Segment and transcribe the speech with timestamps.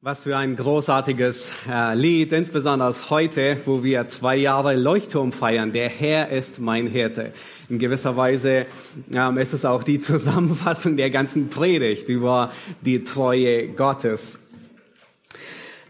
[0.00, 5.72] Was für ein großartiges äh, Lied, insbesondere heute, wo wir zwei Jahre Leuchtturm feiern.
[5.72, 7.32] Der Herr ist mein Hirte.
[7.68, 8.66] In gewisser Weise
[9.12, 14.38] ähm, ist es auch die Zusammenfassung der ganzen Predigt über die Treue Gottes.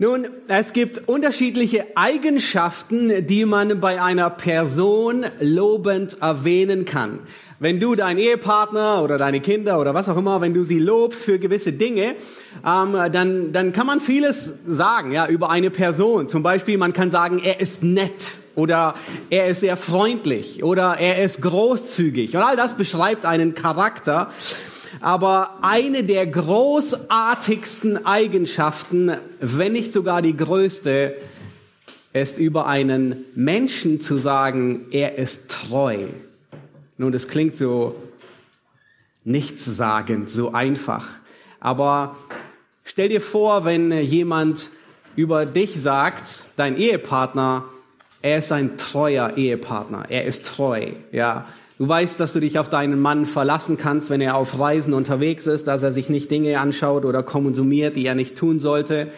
[0.00, 7.18] Nun, es gibt unterschiedliche Eigenschaften, die man bei einer Person lobend erwähnen kann.
[7.58, 11.24] Wenn du deinen Ehepartner oder deine Kinder oder was auch immer, wenn du sie lobst
[11.24, 12.14] für gewisse Dinge,
[12.64, 16.28] ähm, dann, dann kann man vieles sagen ja, über eine Person.
[16.28, 18.22] Zum Beispiel, man kann sagen, er ist nett
[18.54, 18.94] oder
[19.30, 22.36] er ist sehr freundlich oder er ist großzügig.
[22.36, 24.30] Und all das beschreibt einen Charakter.
[25.00, 31.16] Aber eine der großartigsten Eigenschaften, wenn nicht sogar die größte,
[32.12, 36.06] ist über einen Menschen zu sagen, er ist treu.
[36.96, 37.94] Nun, das klingt so
[39.24, 41.06] nichtssagend, so einfach.
[41.60, 42.16] Aber
[42.84, 44.70] stell dir vor, wenn jemand
[45.16, 47.64] über dich sagt, dein Ehepartner,
[48.22, 51.46] er ist ein treuer Ehepartner, er ist treu, ja.
[51.78, 55.46] Du weißt, dass du dich auf deinen Mann verlassen kannst, wenn er auf Reisen unterwegs
[55.46, 59.12] ist, dass er sich nicht Dinge anschaut oder konsumiert, die er nicht tun sollte,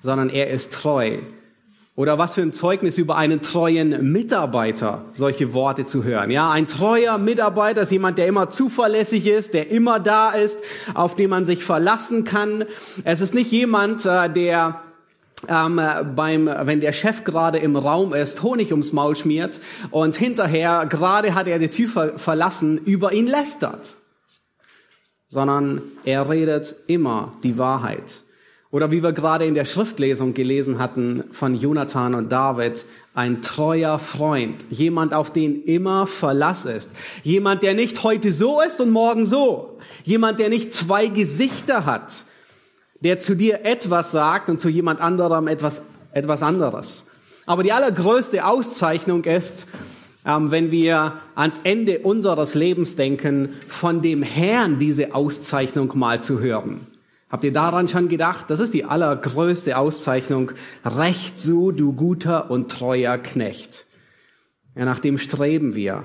[0.00, 1.18] sondern er ist treu.
[1.96, 6.30] Oder was für ein Zeugnis über einen treuen Mitarbeiter, solche Worte zu hören.
[6.30, 10.60] Ja, ein treuer Mitarbeiter ist jemand, der immer zuverlässig ist, der immer da ist,
[10.94, 12.64] auf den man sich verlassen kann.
[13.02, 14.82] Es ist nicht jemand, äh, der
[15.48, 15.80] ähm,
[16.14, 21.34] beim, wenn der Chef gerade im Raum ist, Honig ums Maul schmiert und hinterher, gerade
[21.34, 23.96] hat er die Tür verlassen, über ihn lästert.
[25.28, 28.22] Sondern er redet immer die Wahrheit.
[28.70, 33.98] Oder wie wir gerade in der Schriftlesung gelesen hatten von Jonathan und David, ein treuer
[33.98, 39.24] Freund, jemand, auf den immer Verlass ist, jemand, der nicht heute so ist und morgen
[39.24, 42.24] so, jemand, der nicht zwei Gesichter hat,
[43.00, 47.06] der zu dir etwas sagt und zu jemand anderem etwas, etwas anderes.
[47.46, 49.66] Aber die allergrößte Auszeichnung ist,
[50.24, 56.40] ähm, wenn wir ans Ende unseres Lebens denken, von dem Herrn diese Auszeichnung mal zu
[56.40, 56.88] hören.
[57.28, 58.50] Habt ihr daran schon gedacht?
[58.50, 60.52] Das ist die allergrößte Auszeichnung.
[60.84, 63.86] Recht so, du guter und treuer Knecht.
[64.76, 66.04] Ja, nach dem streben wir.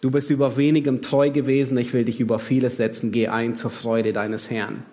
[0.00, 3.70] Du bist über wenigem treu gewesen, ich will dich über vieles setzen, geh ein zur
[3.70, 4.84] Freude deines Herrn.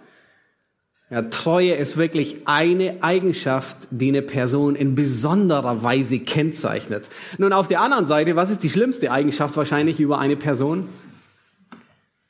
[1.09, 7.09] Ja, Treue ist wirklich eine Eigenschaft, die eine Person in besonderer Weise kennzeichnet.
[7.37, 10.87] Nun, auf der anderen Seite, was ist die schlimmste Eigenschaft wahrscheinlich über eine Person?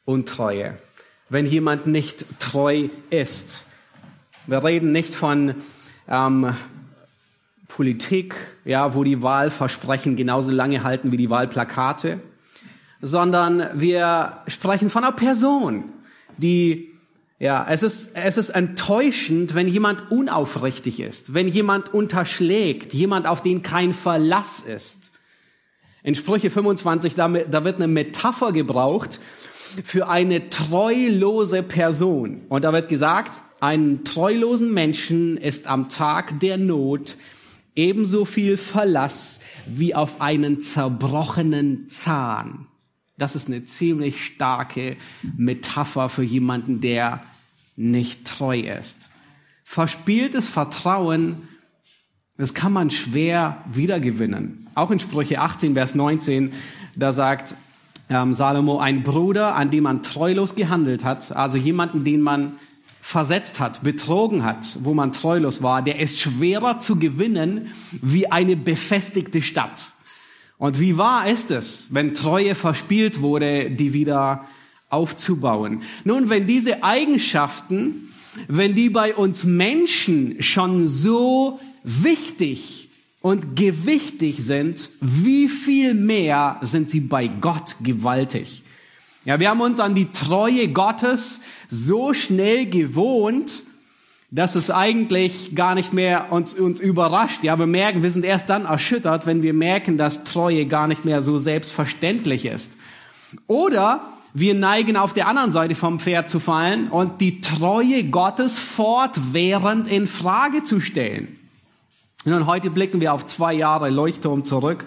[0.05, 0.75] Untreue
[1.29, 3.65] wenn jemand nicht treu ist.
[4.47, 5.55] Wir reden nicht von
[6.07, 6.55] ähm,
[7.67, 8.35] Politik,
[8.65, 12.19] ja, wo die Wahlversprechen genauso lange halten wie die Wahlplakate,
[13.01, 15.85] sondern wir sprechen von einer Person,
[16.37, 16.91] die
[17.39, 23.41] ja, es ist, es ist enttäuschend, wenn jemand unaufrichtig ist, wenn jemand unterschlägt, jemand, auf
[23.41, 25.11] den kein Verlass ist.
[26.03, 29.19] In Sprüche 25, da, da wird eine Metapher gebraucht,
[29.83, 32.41] für eine treulose Person.
[32.49, 37.17] Und da wird gesagt, einen treulosen Menschen ist am Tag der Not
[37.75, 42.68] ebenso viel Verlass wie auf einen zerbrochenen Zahn.
[43.19, 44.95] Das ist eine ziemlich starke
[45.37, 47.21] Metapher für jemanden, der
[47.75, 49.09] nicht treu ist.
[49.63, 51.47] Verspieltes Vertrauen,
[52.37, 54.67] das kann man schwer wiedergewinnen.
[54.73, 56.53] Auch in Sprüche 18, Vers 19,
[56.95, 57.55] da sagt
[58.09, 62.53] ähm, Salomo, ein Bruder, an dem man treulos gehandelt hat, also jemanden, den man
[63.01, 68.55] versetzt hat, betrogen hat, wo man treulos war, der ist schwerer zu gewinnen wie eine
[68.55, 69.93] befestigte Stadt.
[70.59, 74.45] Und wie wahr ist es, wenn Treue verspielt wurde, die wieder
[74.89, 75.83] aufzubauen?
[76.03, 78.13] Nun, wenn diese Eigenschaften,
[78.49, 82.89] wenn die bei uns Menschen schon so wichtig
[83.21, 88.63] und gewichtig sind, wie viel mehr sind sie bei Gott gewaltig.
[89.23, 93.63] Ja, wir haben uns an die Treue Gottes so schnell gewohnt,
[94.31, 97.43] dass es eigentlich gar nicht mehr uns, uns überrascht.
[97.43, 101.03] Ja, wir merken, wir sind erst dann erschüttert, wenn wir merken, dass Treue gar nicht
[101.03, 102.77] mehr so selbstverständlich ist.
[103.47, 104.01] Oder
[104.33, 109.87] wir neigen auf der anderen Seite vom Pferd zu fallen und die Treue Gottes fortwährend
[109.87, 111.39] in Frage zu stellen.
[112.25, 114.85] Und heute blicken wir auf zwei Jahre Leuchtturm zurück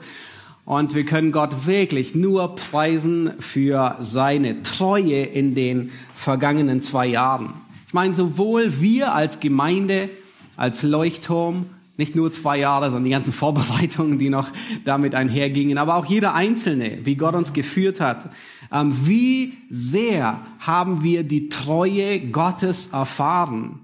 [0.64, 7.54] und wir können Gott wirklich nur preisen für seine Treue in den vergangenen zwei Jahren.
[7.92, 10.08] Ich meine, sowohl wir als Gemeinde,
[10.56, 11.66] als Leuchtturm,
[11.98, 14.48] nicht nur zwei Jahre, sondern die ganzen Vorbereitungen, die noch
[14.86, 18.30] damit einhergingen, aber auch jeder Einzelne, wie Gott uns geführt hat.
[18.72, 23.80] Ähm, wie sehr haben wir die Treue Gottes erfahren?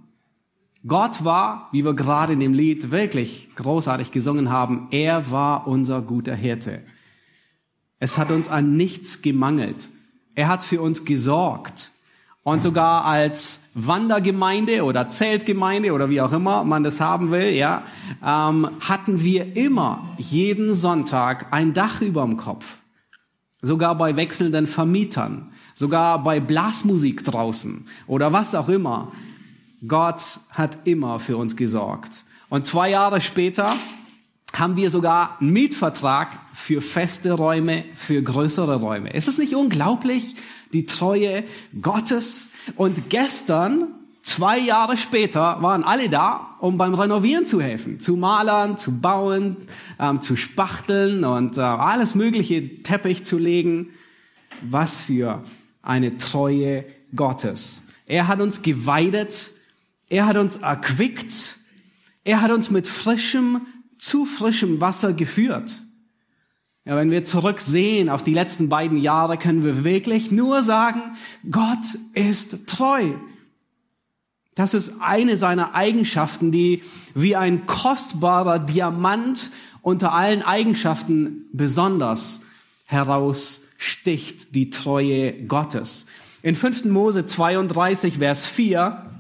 [0.87, 6.01] Gott war, wie wir gerade in dem Lied wirklich großartig gesungen haben, er war unser
[6.01, 6.81] guter Hirte.
[7.99, 9.91] Es hat uns an nichts gemangelt.
[10.35, 11.93] Er hat für uns gesorgt.
[12.49, 17.83] Und sogar als Wandergemeinde oder Zeltgemeinde oder wie auch immer man das haben will, ja,
[18.25, 22.79] ähm, hatten wir immer jeden Sonntag ein Dach über dem Kopf.
[23.61, 29.13] Sogar bei wechselnden Vermietern, sogar bei Blasmusik draußen oder was auch immer.
[29.87, 32.25] Gott hat immer für uns gesorgt.
[32.49, 33.75] Und zwei Jahre später
[34.53, 39.11] haben wir sogar einen Mietvertrag für feste Räume, für größere Räume.
[39.11, 40.37] Ist es nicht unglaublich,
[40.73, 41.45] die Treue
[41.81, 42.51] Gottes?
[42.77, 43.89] Und gestern,
[44.23, 49.57] zwei Jahre später, waren alle da, um beim Renovieren zu helfen, zu malern, zu bauen,
[49.99, 53.91] ähm, zu spachteln und äh, alles mögliche Teppich zu legen.
[54.63, 55.43] Was für
[55.83, 56.85] eine Treue
[57.15, 57.83] Gottes.
[58.07, 59.51] Er hat uns geweidet,
[60.09, 61.59] er hat uns erquickt,
[62.25, 63.61] er hat uns mit frischem
[63.99, 65.83] zu frischem Wasser geführt.
[66.85, 71.03] Ja, wenn wir zurücksehen auf die letzten beiden Jahre, können wir wirklich nur sagen,
[71.51, 73.13] Gott ist treu.
[74.55, 76.83] Das ist eine seiner Eigenschaften, die
[77.15, 79.51] wie ein kostbarer Diamant
[79.83, 82.41] unter allen Eigenschaften besonders
[82.87, 86.07] heraussticht, die Treue Gottes.
[86.43, 86.87] In 5.
[86.87, 89.18] Mose 32, Vers 4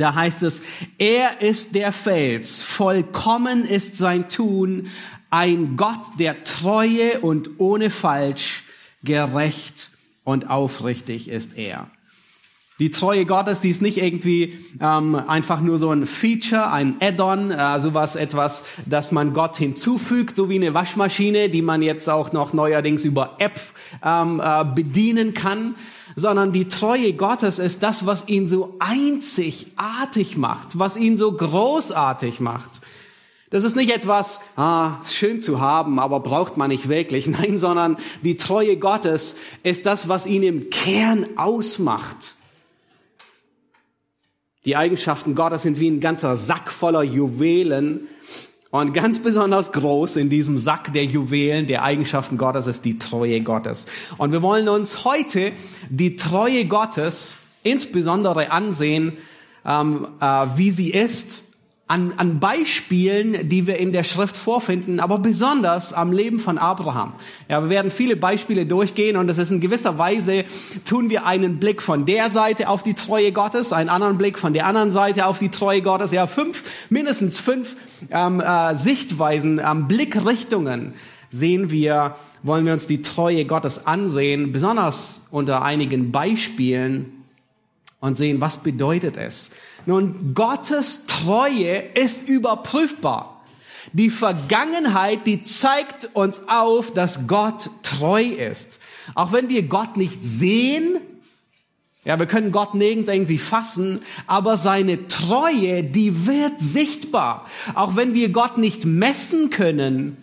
[0.00, 0.62] da heißt es,
[0.98, 4.88] er ist der Fels, vollkommen ist sein Tun,
[5.30, 8.64] ein Gott der Treue und ohne Falsch,
[9.02, 9.90] gerecht
[10.24, 11.88] und aufrichtig ist er.
[12.78, 17.50] Die Treue Gottes, die ist nicht irgendwie ähm, einfach nur so ein Feature, ein Add-on,
[17.50, 22.32] äh, sowas etwas, das man Gott hinzufügt, so wie eine Waschmaschine, die man jetzt auch
[22.32, 23.58] noch neuerdings über App
[24.04, 25.74] ähm, äh, bedienen kann,
[26.16, 32.40] sondern die Treue Gottes ist das, was ihn so einzigartig macht, was ihn so großartig
[32.40, 32.80] macht.
[33.50, 37.26] Das ist nicht etwas, ah, schön zu haben, aber braucht man nicht wirklich.
[37.26, 42.34] Nein, sondern die Treue Gottes ist das, was ihn im Kern ausmacht.
[44.64, 48.08] Die Eigenschaften Gottes sind wie ein ganzer Sack voller Juwelen,
[48.80, 53.40] und ganz besonders groß in diesem Sack der Juwelen der Eigenschaften Gottes ist die Treue
[53.40, 53.86] Gottes.
[54.18, 55.52] Und wir wollen uns heute
[55.88, 59.18] die Treue Gottes insbesondere ansehen,
[59.64, 61.45] ähm, äh, wie sie ist
[61.88, 67.12] an, an Beispielen, die wir in der Schrift vorfinden, aber besonders am Leben von Abraham.
[67.48, 70.44] Ja, wir werden viele Beispiele durchgehen und es ist in gewisser Weise,
[70.84, 74.52] tun wir einen Blick von der Seite auf die Treue Gottes, einen anderen Blick von
[74.52, 76.10] der anderen Seite auf die Treue Gottes.
[76.10, 77.76] Ja, fünf, mindestens fünf
[78.10, 80.94] ähm, äh, Sichtweisen, ähm, Blickrichtungen
[81.30, 87.12] sehen wir, wollen wir uns die Treue Gottes ansehen, besonders unter einigen Beispielen
[88.00, 89.50] und sehen, was bedeutet es,
[89.86, 93.44] nun, Gottes Treue ist überprüfbar.
[93.92, 98.80] Die Vergangenheit, die zeigt uns auf, dass Gott treu ist.
[99.14, 100.98] Auch wenn wir Gott nicht sehen,
[102.04, 107.46] ja, wir können Gott nirgends irgendwie fassen, aber seine Treue, die wird sichtbar.
[107.74, 110.16] Auch wenn wir Gott nicht messen können,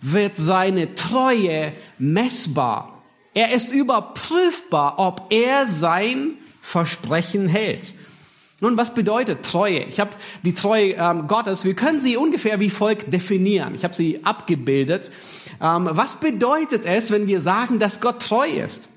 [0.00, 3.02] wird seine Treue messbar.
[3.34, 7.94] Er ist überprüfbar, ob er sein Versprechen hält.
[8.60, 9.80] Nun, was bedeutet Treue?
[9.80, 10.12] Ich habe
[10.42, 13.74] die Treue ähm, Gottes, wir können sie ungefähr wie folgt definieren.
[13.74, 15.10] Ich habe sie abgebildet.
[15.60, 18.88] Ähm, was bedeutet es, wenn wir sagen, dass Gott treu ist?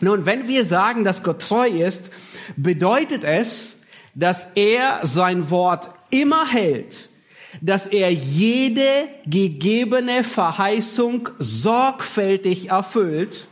[0.00, 2.12] Nun, wenn wir sagen, dass Gott treu ist,
[2.56, 3.80] bedeutet es,
[4.14, 7.08] dass er sein Wort immer hält,
[7.60, 13.46] dass er jede gegebene Verheißung sorgfältig erfüllt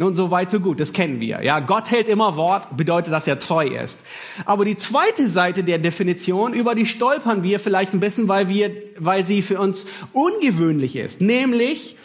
[0.00, 1.42] nun, so weit, so gut, das kennen wir.
[1.42, 4.00] Ja, Gott hält immer Wort, bedeutet, dass er treu ist.
[4.46, 8.70] Aber die zweite Seite der Definition, über die stolpern wir vielleicht ein bisschen, weil wir,
[8.96, 11.20] weil sie für uns ungewöhnlich ist.
[11.20, 11.98] Nämlich,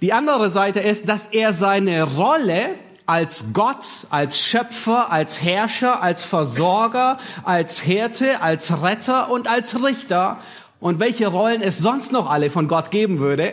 [0.00, 2.70] die andere Seite ist, dass er seine Rolle
[3.04, 10.38] als Gott, als Schöpfer, als Herrscher, als Versorger, als Hirte, als Retter und als Richter
[10.80, 13.52] und welche Rollen es sonst noch alle von Gott geben würde,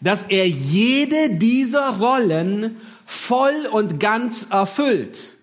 [0.00, 5.36] dass er jede dieser Rollen voll und ganz erfüllt.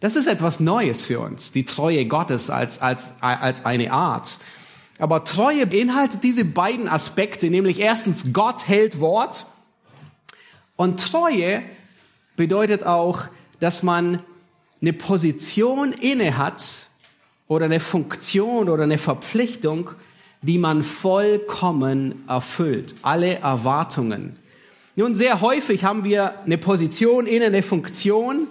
[0.00, 4.38] Das ist etwas Neues für uns, die Treue Gottes als, als, als eine Art.
[4.98, 9.46] Aber Treue beinhaltet diese beiden Aspekte, nämlich erstens, Gott hält Wort
[10.76, 11.62] und Treue
[12.36, 13.24] bedeutet auch,
[13.58, 14.22] dass man
[14.80, 16.62] eine Position inne hat
[17.48, 19.90] oder eine Funktion oder eine Verpflichtung,
[20.42, 22.94] die man vollkommen erfüllt.
[23.02, 24.36] Alle Erwartungen
[24.98, 28.48] nun, sehr häufig haben wir eine Position in eine Funktion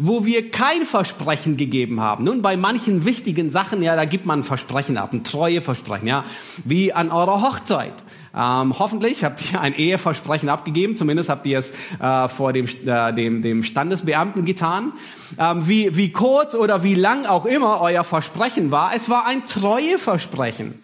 [0.00, 2.22] wo wir kein Versprechen gegeben haben.
[2.22, 6.24] Nun, bei manchen wichtigen Sachen, ja, da gibt man ein Versprechen ab, ein Treueversprechen, ja,
[6.64, 7.94] wie an eurer Hochzeit.
[8.32, 13.12] Ähm, hoffentlich habt ihr ein Eheversprechen abgegeben, zumindest habt ihr es äh, vor dem, äh,
[13.12, 14.92] dem, dem Standesbeamten getan.
[15.36, 19.46] Ähm, wie, wie kurz oder wie lang auch immer euer Versprechen war, es war ein
[19.46, 20.74] Treueversprechen.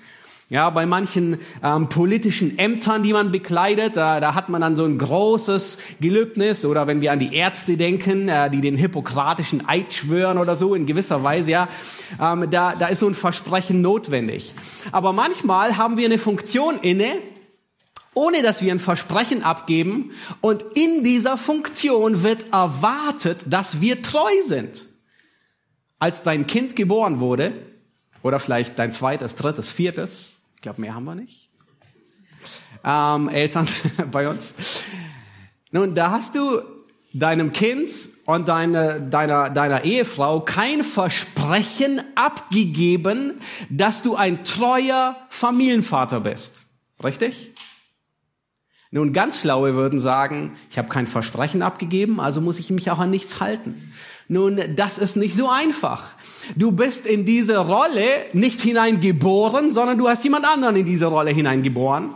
[0.51, 4.85] Ja, bei manchen ähm, politischen Ämtern, die man bekleidet, da, da hat man dann so
[4.85, 9.95] ein großes Gelübnis oder wenn wir an die Ärzte denken, äh, die den hippokratischen Eid
[9.95, 11.69] schwören oder so in gewisser Weise, ja,
[12.21, 14.53] ähm, da, da ist so ein Versprechen notwendig.
[14.93, 17.17] Aber manchmal haben wir eine Funktion inne,
[18.13, 20.11] ohne dass wir ein Versprechen abgeben
[20.43, 24.89] und in dieser Funktion wird erwartet, dass wir treu sind.
[25.99, 27.74] Als dein Kind geboren wurde,
[28.25, 30.41] oder vielleicht dein zweites, drittes, viertes.
[30.57, 31.51] Ich glaube, mehr haben wir nicht.
[32.83, 33.69] Ähm, Eltern
[34.11, 34.55] bei uns.
[35.71, 36.63] Nun, da hast du
[37.13, 37.91] deinem Kind
[38.25, 46.65] und deine, deiner, deiner Ehefrau kein Versprechen abgegeben, dass du ein treuer Familienvater bist.
[47.03, 47.53] Richtig?
[48.91, 53.01] Nun, ganz Schlaue würden sagen, ich habe kein Versprechen abgegeben, also muss ich mich auch
[53.01, 53.93] an nichts halten.
[54.29, 56.05] Nun, das ist nicht so einfach.
[56.57, 61.31] Du bist in diese Rolle nicht hineingeboren, sondern du hast jemand anderen in diese Rolle
[61.31, 62.11] hineingeboren.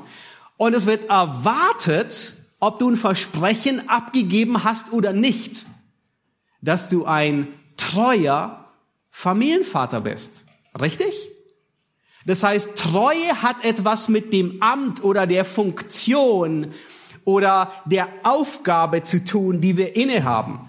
[0.56, 5.66] Und es wird erwartet, ob du ein Versprechen abgegeben hast oder nicht,
[6.62, 8.64] dass du ein treuer
[9.10, 10.44] Familienvater bist.
[10.80, 11.14] Richtig?
[12.26, 16.72] Das heißt, Treue hat etwas mit dem Amt oder der Funktion
[17.24, 20.67] oder der Aufgabe zu tun, die wir innehaben.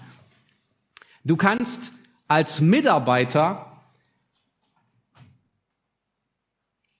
[1.24, 1.92] Du kannst
[2.28, 3.66] als Mitarbeiter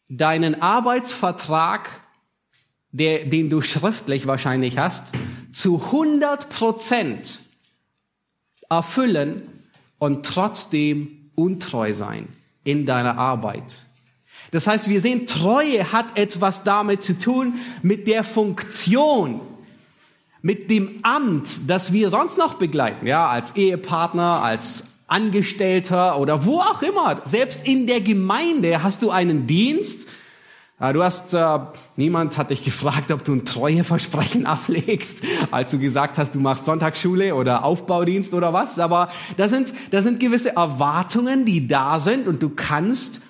[0.08, 1.88] deinen Arbeitsvertrag,
[2.90, 5.12] der, den du schriftlich wahrscheinlich hast,
[5.52, 7.40] zu 100 Prozent
[8.68, 9.42] erfüllen
[9.98, 12.28] und trotzdem untreu sein
[12.64, 13.86] in deiner Arbeit.
[14.50, 19.40] Das heißt, wir sehen, Treue hat etwas damit zu tun mit der Funktion,
[20.42, 26.60] mit dem Amt, das wir sonst noch begleiten, ja, als Ehepartner, als Angestellter oder wo
[26.60, 27.20] auch immer.
[27.24, 30.08] Selbst in der Gemeinde hast du einen Dienst.
[30.78, 31.58] Du hast, äh,
[31.96, 35.18] niemand hat dich gefragt, ob du ein Treueversprechen ablegst,
[35.50, 38.78] als du gesagt hast, du machst Sonntagsschule oder Aufbaudienst oder was.
[38.78, 43.20] Aber da sind, da sind gewisse Erwartungen, die da sind und du kannst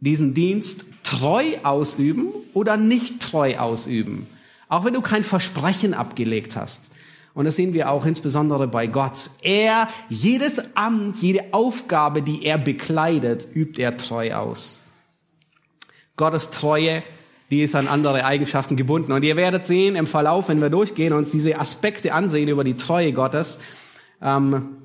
[0.00, 4.26] diesen Dienst treu ausüben oder nicht treu ausüben.
[4.70, 6.90] Auch wenn du kein Versprechen abgelegt hast.
[7.34, 9.30] Und das sehen wir auch insbesondere bei Gott.
[9.42, 14.80] Er, jedes Amt, jede Aufgabe, die er bekleidet, übt er treu aus.
[16.16, 17.02] Gottes Treue,
[17.50, 19.12] die ist an andere Eigenschaften gebunden.
[19.12, 22.64] Und ihr werdet sehen im Verlauf, wenn wir durchgehen und uns diese Aspekte ansehen über
[22.64, 23.60] die Treue Gottes,
[24.22, 24.76] ähm,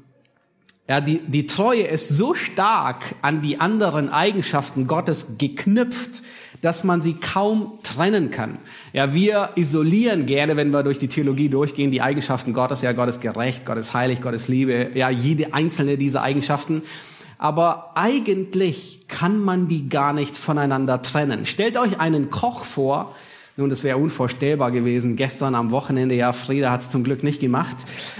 [0.88, 6.22] ja, die, die Treue ist so stark an die anderen Eigenschaften Gottes geknüpft,
[6.62, 8.58] dass man sie kaum trennen kann.
[8.94, 12.82] Ja, wir isolieren gerne, wenn wir durch die Theologie durchgehen, die Eigenschaften Gottes.
[12.82, 14.92] Ja, Gott ist gerecht, Gott ist heilig, Gott ist Liebe.
[14.94, 16.84] Ja, jede einzelne dieser Eigenschaften.
[17.38, 21.46] Aber eigentlich kann man die gar nicht voneinander trennen.
[21.46, 23.16] Stellt euch einen Koch vor,
[23.58, 25.16] nun, das wäre unvorstellbar gewesen.
[25.16, 27.78] Gestern am Wochenende, ja, Frieda hat es zum Glück nicht gemacht.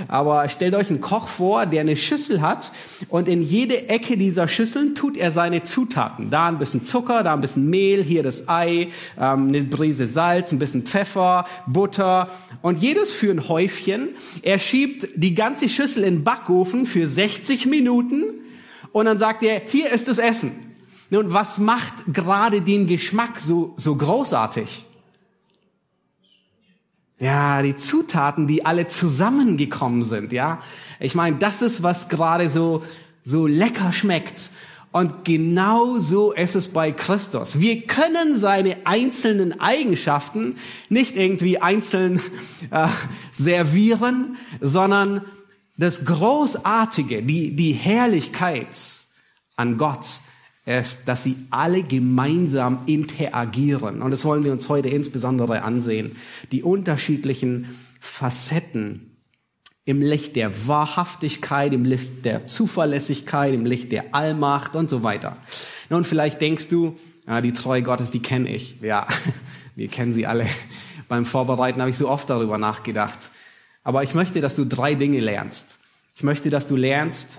[0.08, 2.72] Aber stellt euch einen Koch vor, der eine Schüssel hat
[3.10, 6.30] und in jede Ecke dieser Schüsseln tut er seine Zutaten.
[6.30, 8.88] Da ein bisschen Zucker, da ein bisschen Mehl, hier das Ei,
[9.20, 12.30] ähm, eine Brise Salz, ein bisschen Pfeffer, Butter
[12.62, 14.12] und jedes für ein Häufchen.
[14.42, 18.24] Er schiebt die ganze Schüssel in den Backofen für 60 Minuten
[18.94, 20.54] und dann sagt er, hier ist das Essen.
[21.10, 24.86] Nun, was macht gerade den Geschmack so, so großartig?
[27.20, 30.62] Ja, die Zutaten, die alle zusammengekommen sind, ja.
[31.00, 32.84] Ich meine, das ist, was gerade so,
[33.24, 34.52] so lecker schmeckt.
[34.92, 37.60] Und genau so ist es bei Christus.
[37.60, 40.56] Wir können seine einzelnen Eigenschaften
[40.88, 42.22] nicht irgendwie einzeln
[42.72, 42.88] äh,
[43.32, 45.26] servieren, sondern
[45.78, 48.78] das Großartige, die, die Herrlichkeit
[49.58, 50.06] an Gott
[50.66, 54.02] ist, dass sie alle gemeinsam interagieren.
[54.02, 56.16] Und das wollen wir uns heute insbesondere ansehen.
[56.52, 59.12] Die unterschiedlichen Facetten
[59.86, 65.38] im Licht der Wahrhaftigkeit, im Licht der Zuverlässigkeit, im Licht der Allmacht und so weiter.
[65.92, 68.82] Nun, vielleicht denkst du, ja, die Treue Gottes, die kenne ich.
[68.82, 69.08] Ja,
[69.76, 70.48] wir kennen sie alle.
[71.08, 73.30] Beim Vorbereiten habe ich so oft darüber nachgedacht.
[73.84, 75.78] Aber ich möchte, dass du drei Dinge lernst.
[76.16, 77.38] Ich möchte, dass du lernst,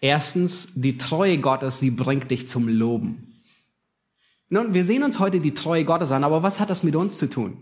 [0.00, 3.40] Erstens, die Treue Gottes, sie bringt dich zum Loben.
[4.48, 7.18] Nun, wir sehen uns heute die Treue Gottes an, aber was hat das mit uns
[7.18, 7.56] zu tun?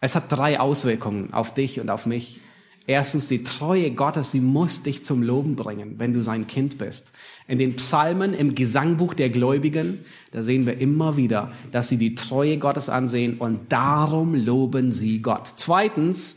[0.00, 2.40] Es hat drei Auswirkungen auf dich und auf mich.
[2.86, 7.12] Erstens, die Treue Gottes, sie muss dich zum Loben bringen, wenn du sein Kind bist.
[7.46, 12.14] In den Psalmen, im Gesangbuch der Gläubigen, da sehen wir immer wieder, dass sie die
[12.14, 15.52] Treue Gottes ansehen und darum loben sie Gott.
[15.56, 16.36] Zweitens,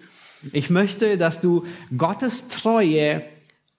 [0.51, 1.65] ich möchte, dass du
[1.97, 3.23] Gottes Treue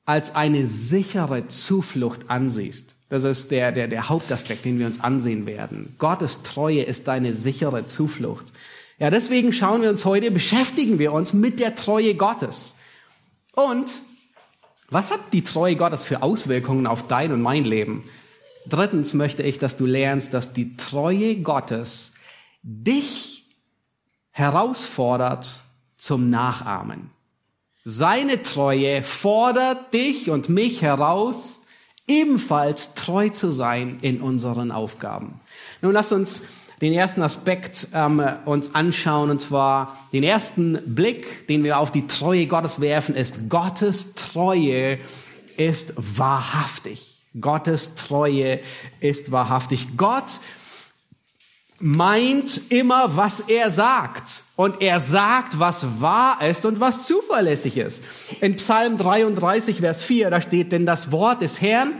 [0.04, 2.96] als eine sichere Zuflucht ansiehst.
[3.08, 5.94] Das ist der, der, der Hauptaspekt, den wir uns ansehen werden.
[5.98, 8.52] Gottes Treue ist deine sichere Zuflucht.
[8.98, 12.74] Ja, deswegen schauen wir uns heute, beschäftigen wir uns mit der Treue Gottes.
[13.54, 13.86] Und
[14.88, 18.04] was hat die Treue Gottes für Auswirkungen auf dein und mein Leben?
[18.66, 22.14] Drittens möchte ich, dass du lernst, dass die Treue Gottes
[22.62, 23.44] dich
[24.30, 25.64] herausfordert
[25.96, 27.10] zum Nachahmen.
[27.84, 31.60] Seine Treue fordert dich und mich heraus,
[32.06, 35.40] ebenfalls treu zu sein in unseren Aufgaben.
[35.80, 36.42] Nun lass uns
[36.80, 42.06] den ersten Aspekt ähm, uns anschauen, und zwar den ersten Blick, den wir auf die
[42.06, 44.98] Treue Gottes werfen, ist Gottes Treue
[45.56, 47.22] ist wahrhaftig.
[47.40, 48.60] Gottes Treue
[49.00, 49.96] ist wahrhaftig.
[49.96, 50.40] Gott
[51.82, 54.44] meint immer, was er sagt.
[54.54, 58.04] Und er sagt, was wahr ist und was zuverlässig ist.
[58.40, 61.94] In Psalm 33, Vers 4, da steht, denn das Wort des Herrn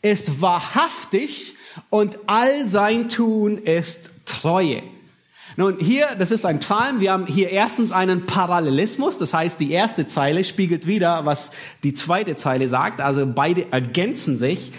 [0.00, 1.56] ist wahrhaftig
[1.90, 4.82] und all sein Tun ist Treue.
[5.56, 7.00] Nun, hier, das ist ein Psalm.
[7.00, 9.18] Wir haben hier erstens einen Parallelismus.
[9.18, 11.50] Das heißt, die erste Zeile spiegelt wieder, was
[11.82, 13.00] die zweite Zeile sagt.
[13.00, 14.72] Also beide ergänzen sich.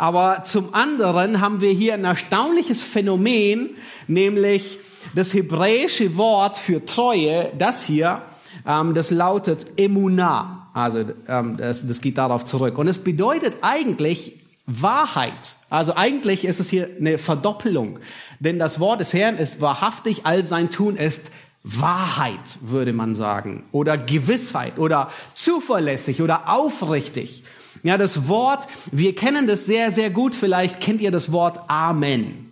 [0.00, 3.68] Aber zum anderen haben wir hier ein erstaunliches Phänomen,
[4.08, 4.78] nämlich
[5.14, 8.22] das hebräische Wort für Treue, das hier,
[8.66, 10.70] ähm, das lautet Emunah.
[10.72, 12.78] Also ähm, das, das geht darauf zurück.
[12.78, 15.56] Und es bedeutet eigentlich Wahrheit.
[15.68, 17.98] Also eigentlich ist es hier eine Verdoppelung.
[18.38, 21.30] Denn das Wort des Herrn ist wahrhaftig, all sein Tun ist
[21.62, 23.64] Wahrheit, würde man sagen.
[23.70, 27.44] Oder Gewissheit oder zuverlässig oder aufrichtig.
[27.82, 30.34] Ja, das Wort, wir kennen das sehr, sehr gut.
[30.34, 32.50] Vielleicht kennt ihr das Wort Amen.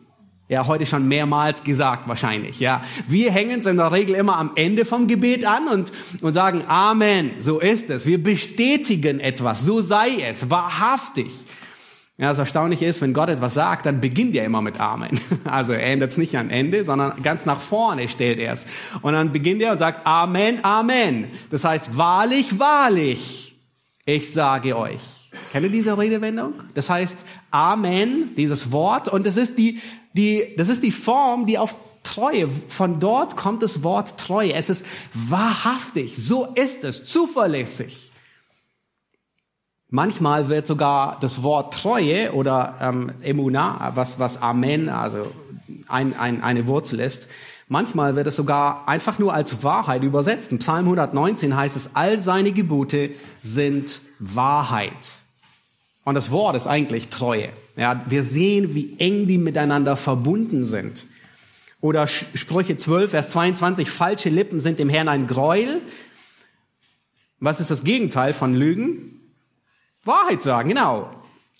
[0.49, 2.59] Ja, heute schon mehrmals gesagt wahrscheinlich.
[2.59, 6.33] Ja, wir hängen es in der Regel immer am Ende vom Gebet an und und
[6.33, 7.33] sagen Amen.
[7.41, 8.07] So ist es.
[8.07, 9.63] Wir bestätigen etwas.
[9.63, 10.49] So sei es.
[10.49, 11.35] Wahrhaftig.
[12.17, 15.21] Ja, das Erstaunliche ist, wenn Gott etwas sagt, dann beginnt er immer mit Amen.
[15.45, 18.67] Also er ändert es nicht am Ende, sondern ganz nach vorne stellt er es.
[19.03, 21.27] Und dann beginnt er und sagt Amen, Amen.
[21.51, 23.55] Das heißt wahrlich, wahrlich.
[24.07, 25.18] Ich sage euch.
[25.53, 26.55] Kennt ihr diese Redewendung?
[26.75, 27.17] Das heißt
[27.51, 29.81] Amen, dieses Wort, und das ist die,
[30.13, 34.55] die, das ist die Form, die auf Treue, von dort kommt das Wort Treue.
[34.55, 38.13] Es ist wahrhaftig, so ist es, zuverlässig.
[39.91, 45.33] Manchmal wird sogar das Wort Treue oder ähm, Emuna, was, was Amen, also
[45.89, 47.29] ein, ein, eine Wurzel ist,
[47.69, 50.53] manchmal wird es sogar einfach nur als Wahrheit übersetzt.
[50.53, 55.18] In Psalm 119 heißt es, all seine Gebote sind Wahrheit.
[56.09, 57.51] Und das Wort ist eigentlich Treue.
[57.77, 61.05] Ja, wir sehen, wie eng die miteinander verbunden sind.
[61.83, 65.83] Oder Sprüche 12, Vers 22, falsche Lippen sind dem Herrn ein Gräuel.
[67.41, 69.21] Was ist das Gegenteil von Lügen?
[70.03, 71.11] Wahrheit sagen, genau.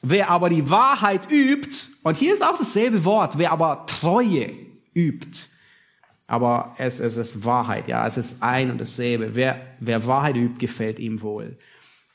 [0.01, 4.53] Wer aber die Wahrheit übt, und hier ist auch dasselbe Wort, wer aber Treue
[4.95, 5.41] übt,
[6.27, 9.35] aber es, es ist Wahrheit, ja, es ist ein und dasselbe.
[9.35, 11.59] Wer, wer Wahrheit übt, gefällt ihm wohl.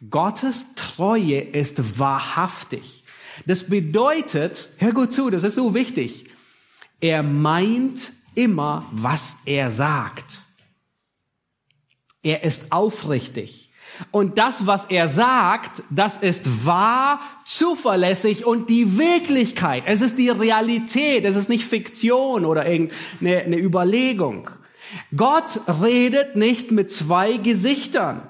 [0.09, 3.03] Gottes Treue ist wahrhaftig.
[3.45, 6.25] Das bedeutet, hör gut zu, das ist so wichtig.
[6.99, 10.41] Er meint immer, was er sagt.
[12.21, 13.71] Er ist aufrichtig.
[14.11, 19.83] Und das, was er sagt, das ist wahr, zuverlässig und die Wirklichkeit.
[19.85, 21.25] Es ist die Realität.
[21.25, 24.49] Es ist nicht Fiktion oder irgendeine Überlegung.
[25.15, 28.27] Gott redet nicht mit zwei Gesichtern.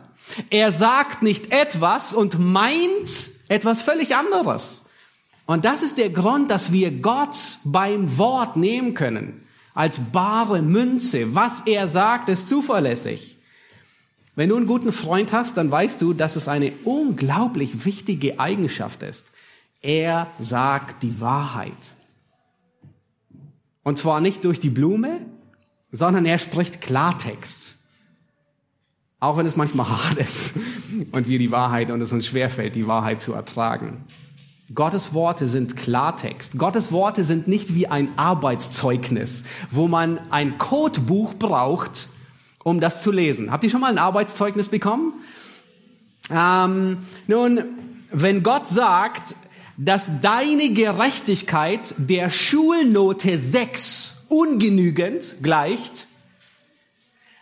[0.49, 4.85] Er sagt nicht etwas und meint etwas völlig anderes.
[5.45, 11.35] Und das ist der Grund, dass wir Gott beim Wort nehmen können, als bare Münze.
[11.35, 13.37] Was er sagt, ist zuverlässig.
[14.35, 19.03] Wenn du einen guten Freund hast, dann weißt du, dass es eine unglaublich wichtige Eigenschaft
[19.03, 19.31] ist.
[19.81, 21.95] Er sagt die Wahrheit.
[23.83, 25.19] Und zwar nicht durch die Blume,
[25.91, 27.75] sondern er spricht Klartext.
[29.23, 30.53] Auch wenn es manchmal hart ist
[31.13, 34.03] und wir die Wahrheit und es uns schwerfällt, die Wahrheit zu ertragen.
[34.75, 36.57] Gottes Worte sind Klartext.
[36.57, 42.09] Gottes Worte sind nicht wie ein Arbeitszeugnis, wo man ein Codebuch braucht,
[42.65, 43.49] um das zu lesen.
[43.49, 45.13] Habt ihr schon mal ein Arbeitszeugnis bekommen?
[46.29, 47.61] Ähm, nun,
[48.11, 49.35] wenn Gott sagt,
[49.77, 56.07] dass deine Gerechtigkeit der Schulnote 6 ungenügend gleicht,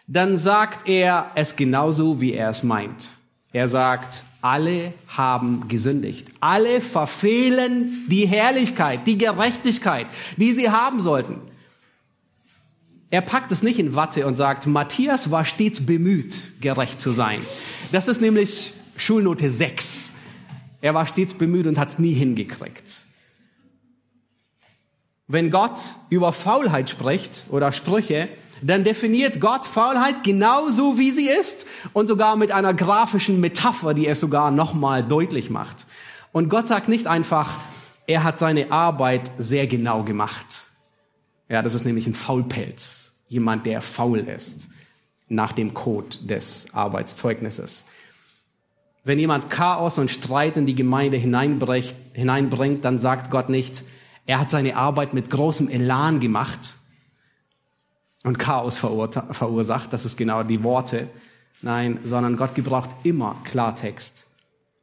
[0.08, 3.10] dann sagt er es genauso, wie er es meint.
[3.54, 6.28] Er sagt, alle haben gesündigt.
[6.40, 11.42] Alle verfehlen die Herrlichkeit, die Gerechtigkeit, die sie haben sollten.
[13.10, 17.42] Er packt es nicht in Watte und sagt, Matthias war stets bemüht, gerecht zu sein.
[17.92, 20.14] Das ist nämlich Schulnote 6.
[20.80, 23.06] Er war stets bemüht und hat es nie hingekriegt.
[25.28, 25.78] Wenn Gott
[26.10, 28.30] über Faulheit spricht oder Sprüche,
[28.62, 34.08] dann definiert Gott Faulheit genauso, wie sie ist und sogar mit einer grafischen Metapher, die
[34.08, 35.88] es sogar nochmal deutlich macht.
[36.32, 37.50] Und Gott sagt nicht einfach,
[38.08, 40.70] er hat seine Arbeit sehr genau gemacht.
[41.50, 43.14] Ja, das ist nämlich ein Faulpelz.
[43.28, 44.70] Jemand, der faul ist.
[45.28, 47.86] Nach dem Code des Arbeitszeugnisses.
[49.04, 53.84] Wenn jemand Chaos und Streit in die Gemeinde hineinbringt, dann sagt Gott nicht,
[54.26, 56.76] er hat seine Arbeit mit großem Elan gemacht
[58.24, 59.94] und Chaos verursacht.
[59.94, 61.08] Das ist genau die Worte.
[61.62, 64.26] Nein, sondern Gott gebraucht immer Klartext.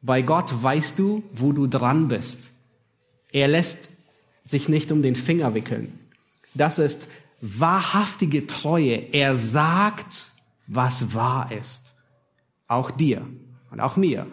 [0.01, 2.53] Bei Gott weißt du, wo du dran bist.
[3.33, 3.91] Er lässt
[4.45, 5.99] sich nicht um den Finger wickeln.
[6.55, 7.09] Das ist
[7.41, 8.95] wahrhaftige Treue.
[9.13, 10.33] Er sagt,
[10.67, 11.95] was wahr ist.
[12.69, 13.27] Auch dir
[13.71, 14.27] und auch mir.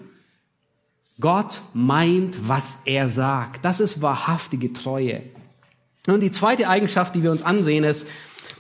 [1.20, 3.64] Gott meint, was er sagt.
[3.64, 5.24] Das ist wahrhaftige Treue.
[6.08, 8.08] Und die zweite Eigenschaft, die wir uns ansehen, ist,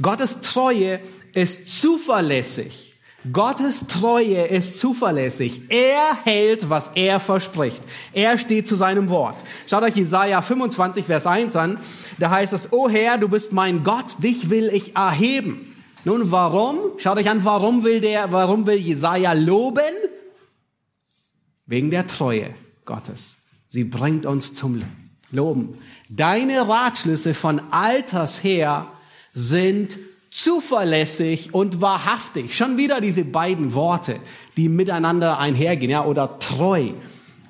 [0.02, 1.00] Gottes Treue
[1.34, 2.96] ist zuverlässig.
[3.32, 5.62] Gottes Treue ist zuverlässig.
[5.70, 7.82] Er hält, was er verspricht.
[8.14, 9.38] Er steht zu seinem Wort.
[9.68, 11.80] Schaut euch Jesaja 25, Vers 1 an.
[12.20, 15.76] Da heißt es, O Herr, du bist mein Gott, dich will ich erheben.
[16.04, 16.78] Nun, warum?
[17.00, 19.82] Schaut euch an, warum will der, warum will Jesaja loben?
[21.66, 22.54] Wegen der Treue
[22.86, 23.40] Gottes.
[23.70, 24.84] Sie bringt uns zum
[25.32, 25.80] Loben.
[26.10, 28.88] Deine Ratschlüsse von Alters her
[29.36, 29.98] sind
[30.32, 32.58] zuverlässig und wahrhaftig.
[32.58, 34.16] Schon wieder diese beiden Worte,
[34.58, 36.90] die miteinander einhergehen, ja, oder treu.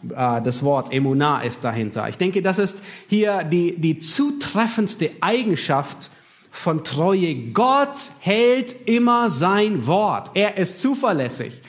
[0.09, 2.09] Äh, das Wort Emunah ist dahinter.
[2.09, 6.11] Ich denke, das ist hier die, die zutreffendste Eigenschaft
[6.51, 7.35] von Treue.
[7.51, 10.31] Gott hält immer sein Wort.
[10.33, 11.61] Er ist zuverlässig.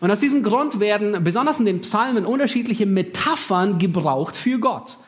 [0.00, 4.98] Und aus diesem Grund werden besonders in den Psalmen unterschiedliche Metaphern gebraucht für Gott.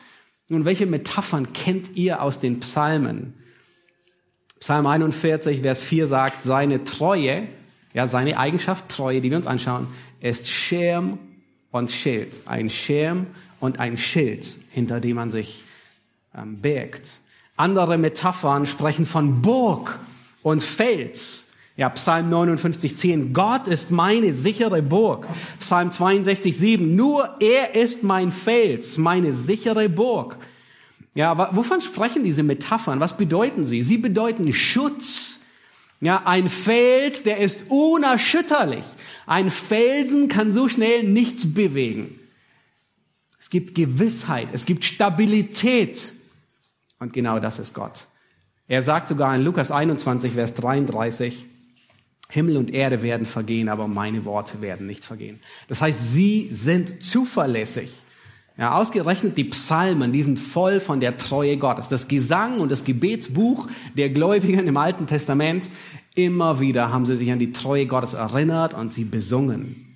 [0.49, 3.40] Nun, welche Metaphern kennt ihr aus den Psalmen?
[4.61, 7.47] Psalm 41, Vers 4 sagt, seine Treue,
[7.95, 9.87] ja, seine Eigenschaft Treue, die wir uns anschauen,
[10.19, 11.17] ist Schirm
[11.71, 12.31] und Schild.
[12.45, 13.25] Ein Schirm
[13.59, 15.63] und ein Schild, hinter dem man sich
[16.37, 17.21] ähm, birgt.
[17.57, 19.97] Andere Metaphern sprechen von Burg
[20.43, 21.47] und Fels.
[21.75, 23.33] Ja, Psalm 59, 10.
[23.33, 25.27] Gott ist meine sichere Burg.
[25.59, 26.95] Psalm 62, 7.
[26.95, 30.37] Nur er ist mein Fels, meine sichere Burg.
[31.13, 32.99] Ja, wovon sprechen diese Metaphern?
[32.99, 33.83] Was bedeuten sie?
[33.83, 35.39] Sie bedeuten Schutz.
[35.99, 38.85] Ja, ein Fels, der ist unerschütterlich.
[39.27, 42.19] Ein Felsen kann so schnell nichts bewegen.
[43.39, 46.13] Es gibt Gewissheit, es gibt Stabilität.
[46.99, 48.05] Und genau das ist Gott.
[48.67, 51.45] Er sagt sogar in Lukas 21, Vers 33,
[52.29, 55.41] Himmel und Erde werden vergehen, aber meine Worte werden nicht vergehen.
[55.67, 57.91] Das heißt, sie sind zuverlässig.
[58.57, 61.87] Ja, ausgerechnet die Psalmen, die sind voll von der Treue Gottes.
[61.87, 65.69] Das Gesang und das Gebetsbuch der Gläubigen im Alten Testament,
[66.15, 69.87] immer wieder haben sie sich an die Treue Gottes erinnert und sie besungen.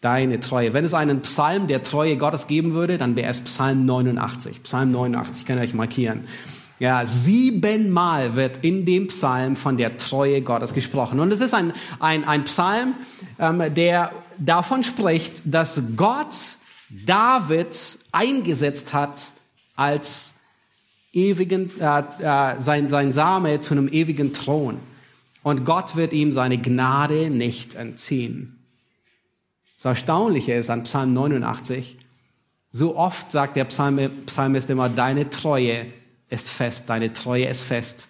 [0.00, 0.74] Deine Treue.
[0.74, 4.62] Wenn es einen Psalm der Treue Gottes geben würde, dann wäre es Psalm 89.
[4.62, 6.24] Psalm 89, kann ich euch markieren.
[6.78, 11.20] Ja, siebenmal wird in dem Psalm von der Treue Gottes gesprochen.
[11.20, 12.94] Und es ist ein, ein, ein Psalm,
[13.38, 16.34] ähm, der davon spricht, dass Gott
[17.06, 19.32] David eingesetzt hat
[19.76, 20.34] als
[21.12, 24.78] ewigen, äh, äh, sein, sein Same zu einem ewigen Thron.
[25.42, 28.58] Und Gott wird ihm seine Gnade nicht entziehen.
[29.76, 31.98] Das Erstaunliche ist an Psalm 89,
[32.70, 35.86] so oft sagt der Psalmist immer, deine Treue
[36.28, 38.06] ist fest, deine Treue ist fest.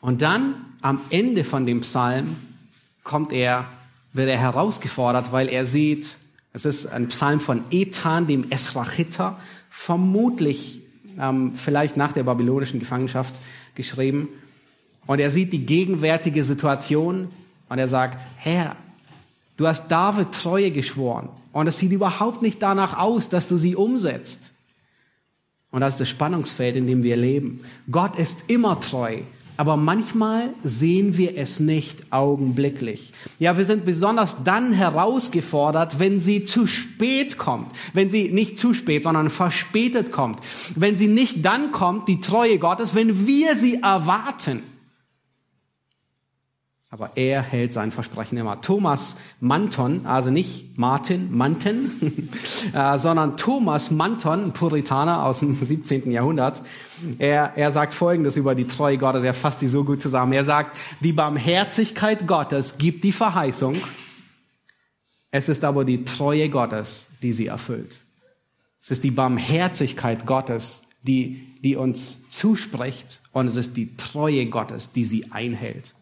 [0.00, 2.36] Und dann am Ende von dem Psalm
[3.02, 3.64] kommt er,
[4.12, 6.18] wird er herausgefordert, weil er sieht,
[6.58, 9.38] es ist ein Psalm von Ethan, dem Esrachiter,
[9.70, 10.80] vermutlich
[11.18, 13.34] ähm, vielleicht nach der babylonischen Gefangenschaft
[13.76, 14.28] geschrieben.
[15.06, 17.28] Und er sieht die gegenwärtige Situation
[17.68, 18.74] und er sagt, Herr,
[19.56, 23.76] du hast David Treue geschworen und es sieht überhaupt nicht danach aus, dass du sie
[23.76, 24.52] umsetzt.
[25.70, 27.60] Und das ist das Spannungsfeld, in dem wir leben.
[27.90, 29.20] Gott ist immer treu.
[29.58, 33.12] Aber manchmal sehen wir es nicht augenblicklich.
[33.40, 37.72] Ja, wir sind besonders dann herausgefordert, wenn sie zu spät kommt.
[37.92, 40.38] Wenn sie nicht zu spät, sondern verspätet kommt.
[40.76, 44.62] Wenn sie nicht dann kommt, die Treue Gottes, wenn wir sie erwarten.
[46.90, 48.62] Aber er hält sein Versprechen immer.
[48.62, 52.30] Thomas Manton, also nicht Martin Manton,
[52.72, 56.10] äh, sondern Thomas Manton, Puritaner aus dem 17.
[56.10, 56.62] Jahrhundert,
[57.18, 60.32] er, er sagt Folgendes über die Treue Gottes, er fasst sie so gut zusammen.
[60.32, 63.82] Er sagt, die Barmherzigkeit Gottes gibt die Verheißung,
[65.30, 68.00] es ist aber die Treue Gottes, die sie erfüllt.
[68.80, 74.90] Es ist die Barmherzigkeit Gottes, die, die uns zuspricht und es ist die Treue Gottes,
[74.92, 75.94] die sie einhält.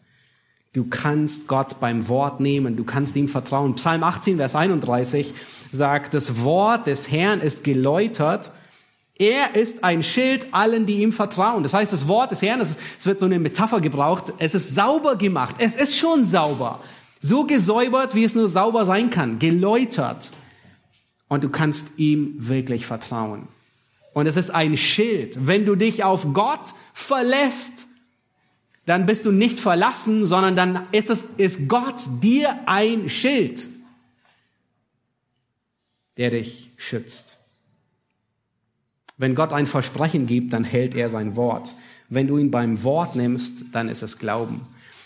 [0.77, 3.73] Du kannst Gott beim Wort nehmen, du kannst ihm vertrauen.
[3.73, 5.33] Psalm 18, Vers 31
[5.71, 8.51] sagt, das Wort des Herrn ist geläutert.
[9.17, 11.63] Er ist ein Schild allen, die ihm vertrauen.
[11.63, 15.15] Das heißt, das Wort des Herrn, es wird so eine Metapher gebraucht, es ist sauber
[15.15, 15.55] gemacht.
[15.57, 16.79] Es ist schon sauber.
[17.21, 19.39] So gesäubert, wie es nur sauber sein kann.
[19.39, 20.31] Geläutert.
[21.27, 23.47] Und du kannst ihm wirklich vertrauen.
[24.13, 25.39] Und es ist ein Schild.
[25.47, 27.86] Wenn du dich auf Gott verlässt,
[28.87, 33.67] dann bist du nicht verlassen, sondern dann ist es, ist Gott dir ein Schild,
[36.15, 37.37] der dich schützt.
[39.17, 41.73] Wenn Gott ein Versprechen gibt, dann hält er sein Wort.
[42.07, 44.61] Wenn du ihn beim Wort nimmst, dann ist es Glauben.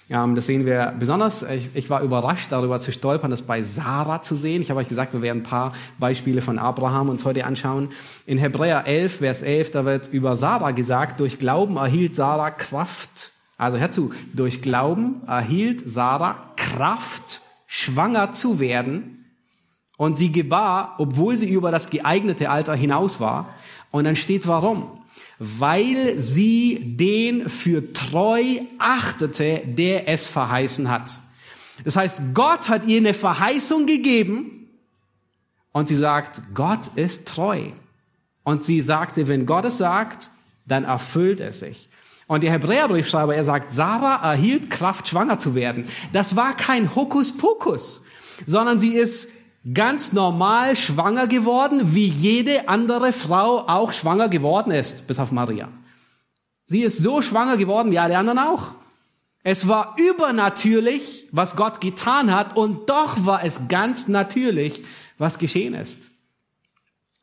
[0.09, 1.41] Ja, das sehen wir besonders.
[1.41, 4.61] Ich, ich, war überrascht, darüber zu stolpern, das bei Sarah zu sehen.
[4.61, 7.89] Ich habe euch gesagt, wir werden ein paar Beispiele von Abraham uns heute anschauen.
[8.27, 13.31] In Hebräer 11, Vers 11, da wird über Sarah gesagt, durch Glauben erhielt Sarah Kraft
[13.61, 19.35] also hör zu, durch Glauben erhielt Sarah Kraft, schwanger zu werden.
[19.97, 23.53] Und sie gebar, obwohl sie über das geeignete Alter hinaus war.
[23.91, 25.03] Und dann steht warum?
[25.37, 31.21] Weil sie den für treu achtete, der es verheißen hat.
[31.83, 34.69] Das heißt, Gott hat ihr eine Verheißung gegeben
[35.71, 37.67] und sie sagt, Gott ist treu.
[38.41, 40.31] Und sie sagte, wenn Gott es sagt,
[40.65, 41.90] dann erfüllt es sich.
[42.31, 45.85] Und der Hebräerbriefschreiber, er sagt, Sarah erhielt Kraft, schwanger zu werden.
[46.13, 48.03] Das war kein Hokuspokus,
[48.45, 49.27] sondern sie ist
[49.73, 55.67] ganz normal schwanger geworden, wie jede andere Frau auch schwanger geworden ist, bis auf Maria.
[56.63, 58.67] Sie ist so schwanger geworden wie alle anderen auch.
[59.43, 64.85] Es war übernatürlich, was Gott getan hat, und doch war es ganz natürlich,
[65.17, 66.11] was geschehen ist.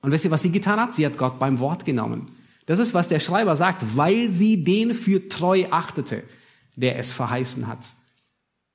[0.02, 0.92] Und wisst ihr, was sie getan hat?
[0.92, 2.37] Sie hat Gott beim Wort genommen.
[2.68, 6.22] Das ist, was der Schreiber sagt, weil sie den für treu achtete,
[6.76, 7.94] der es verheißen hat.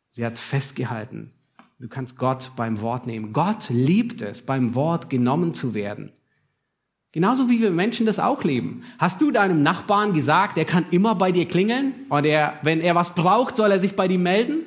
[0.09, 1.31] Sie hat festgehalten.
[1.77, 3.33] Du kannst Gott beim Wort nehmen.
[3.33, 6.11] Gott liebt es, beim Wort genommen zu werden.
[7.11, 8.81] Genauso wie wir Menschen das auch leben.
[8.97, 11.93] Hast du deinem Nachbarn gesagt, er kann immer bei dir klingeln?
[12.09, 14.61] Oder er, wenn er was braucht, soll er sich bei dir melden?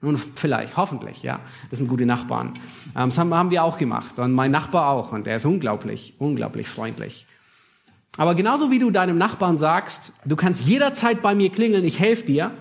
[0.00, 1.40] Nun, vielleicht, hoffentlich, ja.
[1.70, 2.52] Das sind gute Nachbarn.
[2.94, 4.16] Ähm, das haben wir auch gemacht.
[4.20, 5.10] Und mein Nachbar auch.
[5.10, 7.26] Und er ist unglaublich, unglaublich freundlich.
[8.16, 12.24] Aber genauso wie du deinem Nachbarn sagst, du kannst jederzeit bei mir klingeln, ich helfe
[12.24, 12.52] dir.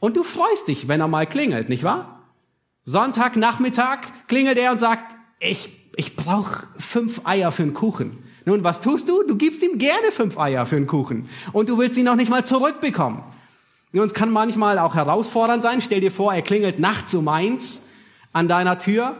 [0.00, 2.20] Und du freust dich, wenn er mal klingelt, nicht wahr?
[2.84, 8.18] Sonntagnachmittag klingelt er und sagt, ich, ich brauche fünf Eier für einen Kuchen.
[8.44, 9.22] Nun, was tust du?
[9.22, 11.28] Du gibst ihm gerne fünf Eier für einen Kuchen.
[11.52, 13.22] Und du willst ihn noch nicht mal zurückbekommen.
[13.92, 15.80] Nun, es kann manchmal auch herausfordernd sein.
[15.80, 17.84] Stell dir vor, er klingelt nachts um eins
[18.32, 19.16] an deiner Tür.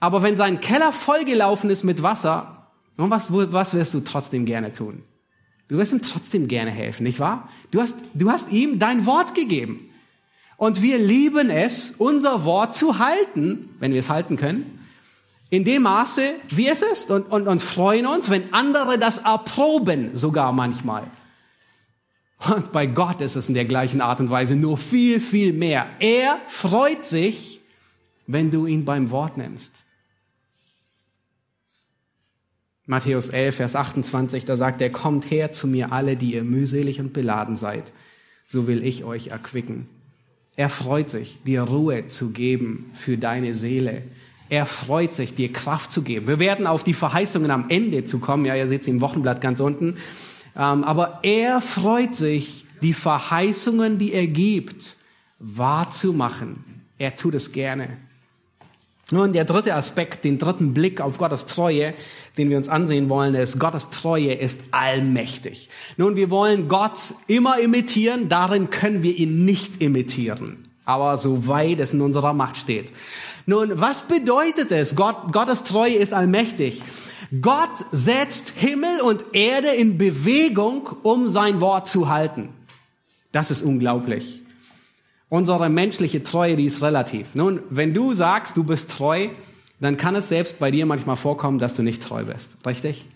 [0.00, 2.55] Aber wenn sein Keller vollgelaufen ist mit Wasser,
[2.96, 5.02] und was, was wirst du trotzdem gerne tun?
[5.68, 7.48] Du wirst ihm trotzdem gerne helfen, nicht wahr?
[7.70, 9.90] Du hast, du hast ihm dein Wort gegeben.
[10.56, 14.78] Und wir lieben es, unser Wort zu halten, wenn wir es halten können,
[15.50, 20.16] in dem Maße, wie es ist und, und, und freuen uns, wenn andere das erproben,
[20.16, 21.04] sogar manchmal.
[22.48, 25.88] Und bei Gott ist es in der gleichen Art und Weise nur viel, viel mehr.
[26.00, 27.60] Er freut sich,
[28.26, 29.85] wenn du ihn beim Wort nimmst.
[32.86, 37.00] Matthäus 11, Vers 28, da sagt er, kommt her zu mir alle, die ihr mühselig
[37.00, 37.92] und beladen seid,
[38.46, 39.88] so will ich euch erquicken.
[40.54, 44.02] Er freut sich, dir Ruhe zu geben für deine Seele.
[44.48, 46.28] Er freut sich, dir Kraft zu geben.
[46.28, 48.46] Wir werden auf die Verheißungen am Ende zu kommen.
[48.46, 49.96] Ja, ihr seht sie im Wochenblatt ganz unten.
[50.56, 54.96] Ähm, aber er freut sich, die Verheißungen, die er gibt,
[55.38, 56.64] wahrzumachen.
[56.98, 57.88] Er tut es gerne.
[59.12, 61.94] Nun, der dritte Aspekt, den dritten Blick auf Gottes Treue,
[62.36, 65.68] den wir uns ansehen wollen, ist, Gottes Treue ist allmächtig.
[65.96, 70.64] Nun, wir wollen Gott immer imitieren, darin können wir ihn nicht imitieren.
[70.84, 72.90] Aber soweit es in unserer Macht steht.
[73.46, 74.96] Nun, was bedeutet es?
[74.96, 76.82] Gott, Gottes Treue ist allmächtig.
[77.40, 82.48] Gott setzt Himmel und Erde in Bewegung, um sein Wort zu halten.
[83.30, 84.42] Das ist unglaublich.
[85.28, 87.34] Unsere menschliche Treue, die ist relativ.
[87.34, 89.28] Nun, wenn du sagst, du bist treu,
[89.80, 92.64] dann kann es selbst bei dir manchmal vorkommen, dass du nicht treu bist.
[92.64, 93.06] Richtig?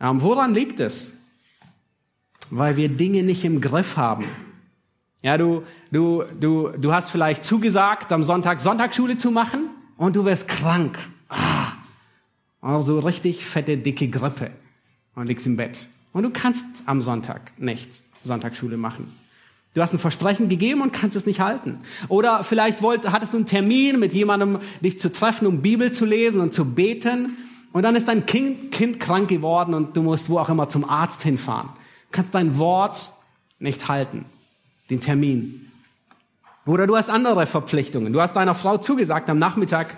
[0.00, 1.14] Ähm, woran liegt es?
[2.50, 4.24] Weil wir Dinge nicht im Griff haben.
[5.22, 10.24] Ja, du, du, du, du hast vielleicht zugesagt, am Sonntag Sonntagsschule zu machen und du
[10.24, 10.98] wirst krank.
[11.28, 11.72] Ah,
[12.62, 14.50] also richtig fette, dicke Grippe
[15.14, 15.88] und liegst im Bett.
[16.12, 19.12] Und du kannst am Sonntag nicht Sonntagsschule machen.
[19.74, 21.78] Du hast ein Versprechen gegeben und kannst es nicht halten.
[22.08, 26.04] Oder vielleicht wollt, hattest du einen Termin mit jemandem, dich zu treffen, um Bibel zu
[26.04, 27.36] lesen und zu beten.
[27.72, 30.88] Und dann ist dein kind, kind krank geworden und du musst wo auch immer zum
[30.88, 31.68] Arzt hinfahren.
[32.10, 33.12] Du kannst dein Wort
[33.60, 34.24] nicht halten,
[34.90, 35.70] den Termin.
[36.66, 38.12] Oder du hast andere Verpflichtungen.
[38.12, 39.94] Du hast deiner Frau zugesagt, am Nachmittag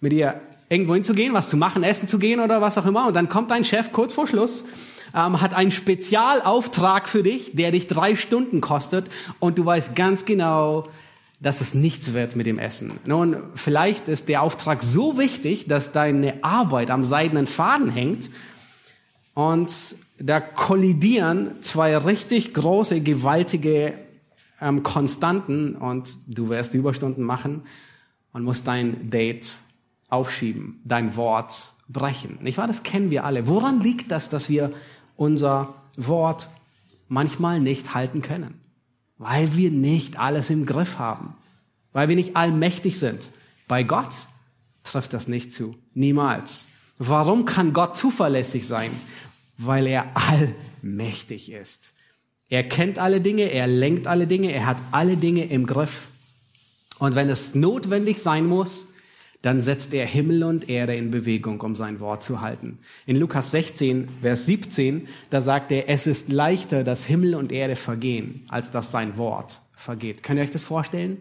[0.00, 3.06] mit ihr irgendwo hinzugehen, was zu machen, essen zu gehen oder was auch immer.
[3.06, 4.66] Und dann kommt dein Chef kurz vor Schluss
[5.14, 9.06] ähm, hat einen Spezialauftrag für dich, der dich drei Stunden kostet
[9.38, 10.88] und du weißt ganz genau,
[11.40, 12.92] dass es nichts wird mit dem Essen.
[13.04, 18.30] Nun, vielleicht ist der Auftrag so wichtig, dass deine Arbeit am seidenen Faden hängt
[19.34, 19.70] und
[20.18, 23.94] da kollidieren zwei richtig große, gewaltige
[24.60, 27.62] ähm, Konstanten und du wirst Überstunden machen
[28.32, 29.56] und musst dein Date
[30.08, 32.38] aufschieben, dein Wort brechen.
[32.40, 32.68] Nicht wahr?
[32.68, 33.48] Das kennen wir alle.
[33.48, 34.72] Woran liegt das, dass wir
[35.16, 36.48] unser Wort
[37.08, 38.60] manchmal nicht halten können,
[39.18, 41.34] weil wir nicht alles im Griff haben,
[41.92, 43.30] weil wir nicht allmächtig sind.
[43.68, 44.12] Bei Gott
[44.82, 46.66] trifft das nicht zu, niemals.
[46.98, 48.90] Warum kann Gott zuverlässig sein?
[49.56, 51.92] Weil er allmächtig ist.
[52.48, 56.08] Er kennt alle Dinge, er lenkt alle Dinge, er hat alle Dinge im Griff.
[56.98, 58.86] Und wenn es notwendig sein muss,
[59.44, 62.78] dann setzt er Himmel und Erde in Bewegung, um sein Wort zu halten.
[63.04, 67.76] In Lukas 16, Vers 17, da sagt er, es ist leichter, dass Himmel und Erde
[67.76, 70.22] vergehen, als dass sein Wort vergeht.
[70.22, 71.20] Könnt ihr euch das vorstellen?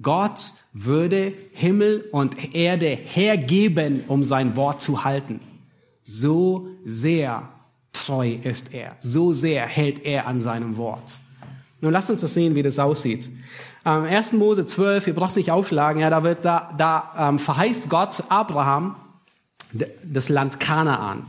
[0.00, 5.40] Gott würde Himmel und Erde hergeben, um sein Wort zu halten.
[6.04, 7.48] So sehr
[7.92, 8.96] treu ist er.
[9.00, 11.18] So sehr hält er an seinem Wort.
[11.80, 13.28] Nun lasst uns das sehen, wie das aussieht.
[13.86, 14.32] Ähm, 1.
[14.32, 18.22] Mose 12, ihr braucht es nicht aufschlagen, ja, da wird da, da ähm, verheißt Gott
[18.28, 18.96] Abraham
[20.02, 21.26] das Land Kanaan,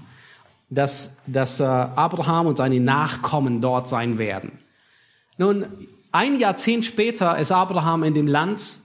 [0.69, 4.51] dass, dass äh, Abraham und seine Nachkommen dort sein werden.
[5.37, 5.65] Nun,
[6.11, 8.77] ein Jahrzehnt später ist Abraham in dem Land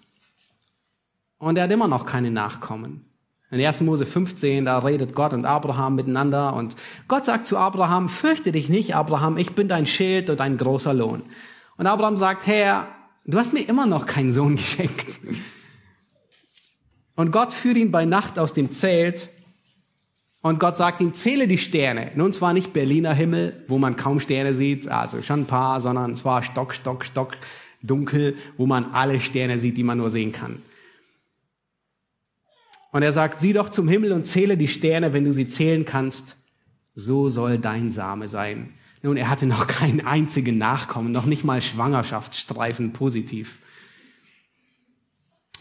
[1.39, 3.05] und er hat immer noch keine Nachkommen.
[3.53, 3.83] In 1.
[3.83, 6.75] Mose 15, da redet Gott und Abraham miteinander und
[7.07, 10.95] Gott sagt zu Abraham, fürchte dich nicht, Abraham, ich bin dein Schild und dein großer
[10.95, 11.23] Lohn.
[11.77, 12.87] Und Abraham sagt, Herr,
[13.31, 15.21] du hast mir immer noch keinen Sohn geschenkt.
[17.17, 19.29] Und Gott führt ihn bei Nacht aus dem Zelt
[20.43, 22.13] und Gott sagt ihm, zähle die Sterne.
[22.15, 26.15] Nun zwar nicht Berliner Himmel, wo man kaum Sterne sieht, also schon ein paar, sondern
[26.15, 27.37] zwar stock, stock, stock
[27.83, 30.63] dunkel, wo man alle Sterne sieht, die man nur sehen kann.
[32.93, 35.85] Und er sagt, sieh doch zum Himmel und zähle die Sterne, wenn du sie zählen
[35.85, 36.37] kannst.
[36.95, 38.75] So soll dein Same sein.
[39.03, 43.59] Nun, er hatte noch keinen einzigen Nachkommen, noch nicht mal Schwangerschaftsstreifen positiv.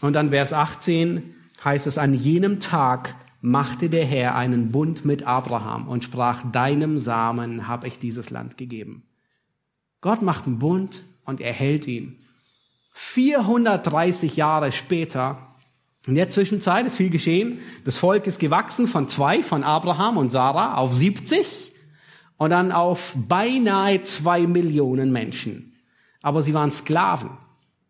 [0.00, 5.22] Und dann Vers 18 heißt es, an jenem Tag machte der Herr einen Bund mit
[5.24, 9.02] Abraham und sprach, deinem Samen habe ich dieses Land gegeben.
[10.00, 12.18] Gott macht einen Bund und er hält ihn.
[12.92, 15.54] 430 Jahre später,
[16.06, 17.58] in der Zwischenzeit ist viel geschehen.
[17.84, 21.69] Das Volk ist gewachsen von zwei, von Abraham und Sarah, auf 70
[22.40, 25.74] und dann auf beinahe zwei Millionen Menschen.
[26.22, 27.28] Aber sie waren Sklaven.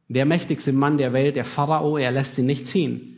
[0.09, 3.17] Der mächtigste Mann der Welt, der Pharao, er lässt sie nicht ziehen.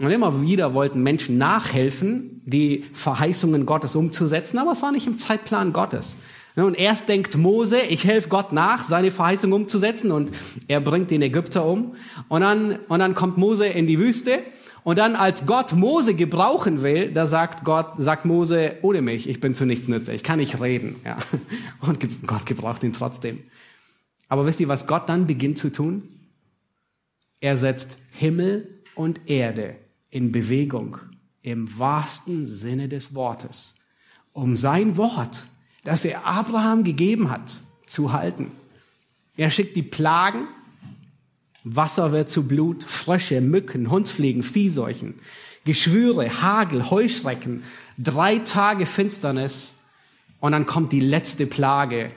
[0.00, 5.18] Und immer wieder wollten Menschen nachhelfen, die Verheißungen Gottes umzusetzen, aber es war nicht im
[5.18, 6.16] Zeitplan Gottes.
[6.54, 10.30] Und erst denkt Mose, ich helfe Gott nach, seine Verheißung umzusetzen und
[10.68, 11.96] er bringt den Ägypter um.
[12.28, 14.38] Und dann, und dann kommt Mose in die Wüste
[14.86, 19.40] und dann, als Gott Mose gebrauchen will, da sagt Gott, sagt Mose, ohne mich, ich
[19.40, 20.94] bin zu nichts nütze, ich kann nicht reden.
[21.04, 21.16] Ja.
[21.80, 23.40] Und Gott gebraucht ihn trotzdem.
[24.28, 26.04] Aber wisst ihr, was Gott dann beginnt zu tun?
[27.40, 29.74] Er setzt Himmel und Erde
[30.10, 30.98] in Bewegung,
[31.42, 33.74] im wahrsten Sinne des Wortes,
[34.32, 35.48] um sein Wort,
[35.82, 38.52] das er Abraham gegeben hat, zu halten.
[39.36, 40.46] Er schickt die Plagen,
[41.68, 45.14] Wasser wird zu Blut, Frösche, Mücken, Hundsfliegen, Viehseuchen,
[45.64, 47.64] Geschwüre, Hagel, Heuschrecken,
[47.98, 49.74] drei Tage Finsternis
[50.38, 52.12] und dann kommt die letzte Plage,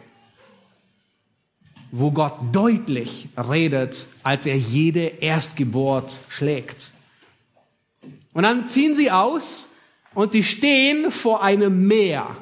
[1.91, 6.91] wo Gott deutlich redet, als er jede Erstgeburt schlägt.
[8.33, 9.69] Und dann ziehen sie aus
[10.13, 12.37] und sie stehen vor einem Meer.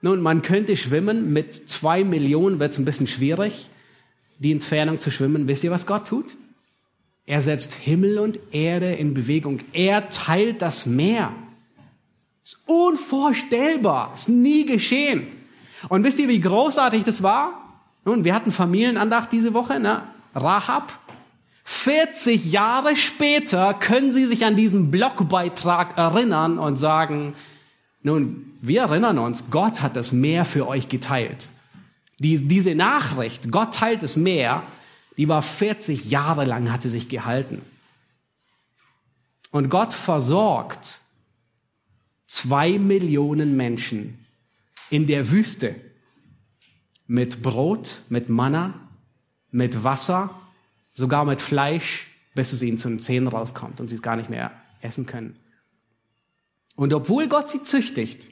[0.00, 3.68] Nun, man könnte schwimmen, mit zwei Millionen wird es ein bisschen schwierig
[4.42, 5.46] die Entfernung zu schwimmen.
[5.46, 6.26] Wisst ihr, was Gott tut?
[7.24, 9.60] Er setzt Himmel und Erde in Bewegung.
[9.72, 11.32] Er teilt das Meer.
[12.44, 14.12] Ist unvorstellbar.
[14.14, 15.26] Ist nie geschehen.
[15.88, 17.54] Und wisst ihr, wie großartig das war?
[18.04, 20.02] Nun, wir hatten Familienandacht diese Woche, ne?
[20.34, 20.98] Rahab.
[21.64, 27.34] 40 Jahre später können Sie sich an diesen Blogbeitrag erinnern und sagen,
[28.02, 31.48] nun, wir erinnern uns, Gott hat das Meer für euch geteilt.
[32.22, 34.62] Die, diese Nachricht, Gott teilt das Meer,
[35.16, 37.62] die war 40 Jahre lang, hatte sich gehalten.
[39.50, 41.00] Und Gott versorgt
[42.28, 44.24] zwei Millionen Menschen
[44.88, 45.74] in der Wüste
[47.08, 48.74] mit Brot, mit Manna,
[49.50, 50.30] mit Wasser,
[50.94, 54.30] sogar mit Fleisch, bis es ihnen zu den Zähnen rauskommt und sie es gar nicht
[54.30, 55.36] mehr essen können.
[56.76, 58.30] Und obwohl Gott sie züchtigt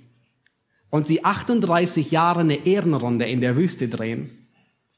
[0.91, 4.31] und sie 38 Jahre eine Ehrenrunde in der Wüste drehen,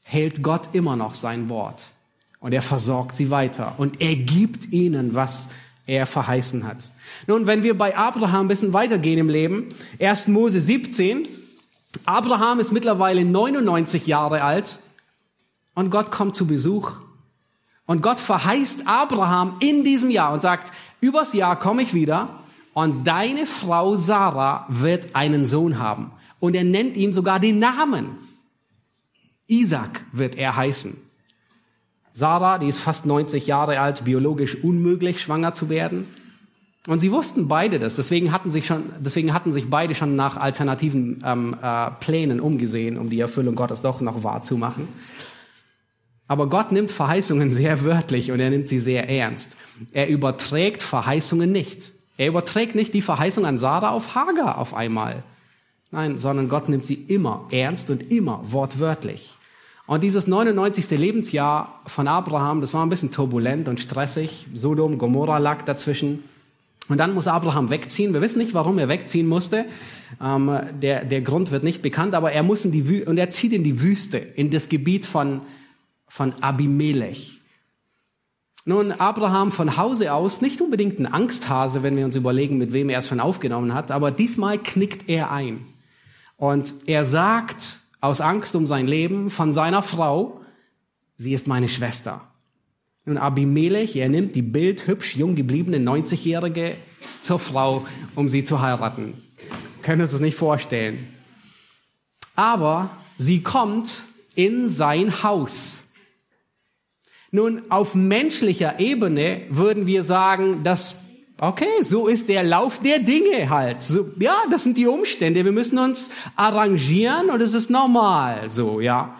[0.05, 1.91] hält Gott immer noch sein Wort.
[2.39, 3.75] Und er versorgt sie weiter.
[3.77, 5.49] Und er gibt ihnen, was
[5.85, 6.77] er verheißen hat.
[7.27, 9.69] Nun, wenn wir bei Abraham ein bisschen weitergehen im Leben,
[9.99, 10.27] 1.
[10.27, 11.27] Mose 17,
[12.05, 14.79] Abraham ist mittlerweile 99 Jahre alt
[15.75, 16.91] und Gott kommt zu Besuch.
[17.85, 22.42] Und Gott verheißt Abraham in diesem Jahr und sagt, übers Jahr komme ich wieder
[22.73, 26.11] und deine Frau Sarah wird einen Sohn haben.
[26.39, 28.17] Und er nennt ihm sogar den Namen.
[29.47, 30.97] Isaac wird er heißen.
[32.13, 36.07] Sarah, die ist fast 90 Jahre alt, biologisch unmöglich, schwanger zu werden.
[36.87, 37.95] Und sie wussten beide das.
[37.95, 42.97] Deswegen hatten sich schon, deswegen hatten sich beide schon nach alternativen ähm, äh, Plänen umgesehen,
[42.97, 44.89] um die Erfüllung Gottes doch noch wahrzumachen.
[46.27, 49.55] Aber Gott nimmt Verheißungen sehr wörtlich und er nimmt sie sehr ernst.
[49.91, 51.92] Er überträgt Verheißungen nicht.
[52.17, 55.23] Er überträgt nicht die Verheißung an Sarah auf Hagar auf einmal.
[55.91, 59.35] Nein, sondern Gott nimmt sie immer ernst und immer wortwörtlich.
[59.85, 60.89] Und dieses 99.
[60.91, 64.47] Lebensjahr von Abraham, das war ein bisschen turbulent und stressig.
[64.53, 66.23] Sodom, Gomorra lag dazwischen.
[66.89, 68.13] Und dann muss Abraham wegziehen.
[68.13, 69.65] Wir wissen nicht, warum er wegziehen musste.
[70.21, 70.51] Ähm,
[70.81, 73.53] der, der Grund wird nicht bekannt, aber er muss in die Wü und er zieht
[73.53, 75.41] in die Wüste, in das Gebiet von,
[76.07, 77.41] von Abimelech.
[78.65, 82.89] Nun, Abraham von Hause aus nicht unbedingt ein Angsthase, wenn wir uns überlegen, mit wem
[82.89, 85.65] er es schon aufgenommen hat, aber diesmal knickt er ein.
[86.37, 90.41] Und er sagt aus Angst um sein Leben von seiner Frau,
[91.17, 92.21] sie ist meine Schwester.
[93.05, 96.75] Nun, Abimelech, er nimmt die bildhübsch jung gebliebene 90-Jährige
[97.19, 97.85] zur Frau,
[98.15, 99.21] um sie zu heiraten.
[99.81, 101.13] Können uns das nicht vorstellen.
[102.35, 104.03] Aber sie kommt
[104.35, 105.82] in sein Haus.
[107.35, 110.97] Nun, auf menschlicher Ebene würden wir sagen, dass,
[111.41, 113.81] okay, so ist der Lauf der Dinge halt.
[113.81, 115.43] So, ja, das sind die Umstände.
[115.43, 119.17] Wir müssen uns arrangieren und es ist normal, so, ja.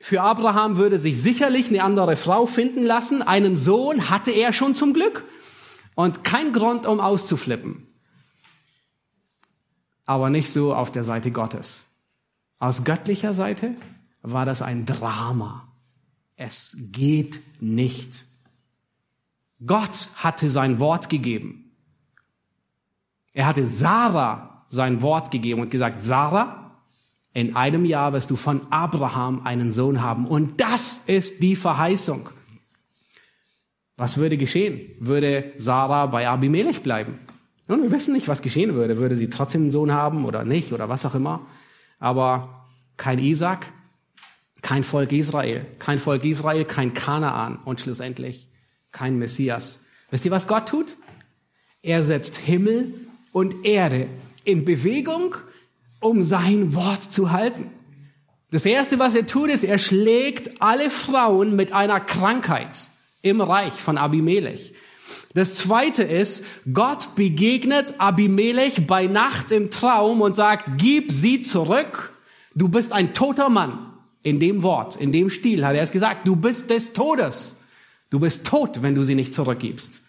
[0.00, 3.22] Für Abraham würde sich sicherlich eine andere Frau finden lassen.
[3.22, 5.24] Einen Sohn hatte er schon zum Glück.
[5.94, 7.86] Und kein Grund, um auszuflippen.
[10.04, 11.86] Aber nicht so auf der Seite Gottes.
[12.58, 13.76] Aus göttlicher Seite
[14.22, 15.71] war das ein Drama.
[16.36, 18.26] Es geht nicht.
[19.64, 21.72] Gott hatte sein Wort gegeben.
[23.32, 26.80] Er hatte Sarah sein Wort gegeben und gesagt, Sarah,
[27.32, 30.26] in einem Jahr wirst du von Abraham einen Sohn haben.
[30.26, 32.28] Und das ist die Verheißung.
[33.96, 34.96] Was würde geschehen?
[34.98, 37.20] Würde Sarah bei Abimelech bleiben?
[37.68, 38.98] Nun, wir wissen nicht, was geschehen würde.
[38.98, 41.46] Würde sie trotzdem einen Sohn haben oder nicht oder was auch immer.
[41.98, 42.66] Aber
[42.96, 43.72] kein Isaac,
[44.62, 48.48] kein Volk Israel, kein Volk Israel, kein Kanaan und schlussendlich
[48.92, 49.80] kein Messias.
[50.10, 50.96] Wisst ihr, was Gott tut?
[51.82, 52.94] Er setzt Himmel
[53.32, 54.08] und Erde
[54.44, 55.34] in Bewegung,
[56.00, 57.70] um sein Wort zu halten.
[58.50, 62.90] Das erste, was er tut, ist, er schlägt alle Frauen mit einer Krankheit
[63.22, 64.74] im Reich von Abimelech.
[65.34, 72.12] Das zweite ist, Gott begegnet Abimelech bei Nacht im Traum und sagt, gib sie zurück,
[72.54, 73.91] du bist ein toter Mann.
[74.22, 77.56] In dem Wort, in dem Stil hat er es gesagt, du bist des Todes.
[78.10, 80.02] Du bist tot, wenn du sie nicht zurückgibst.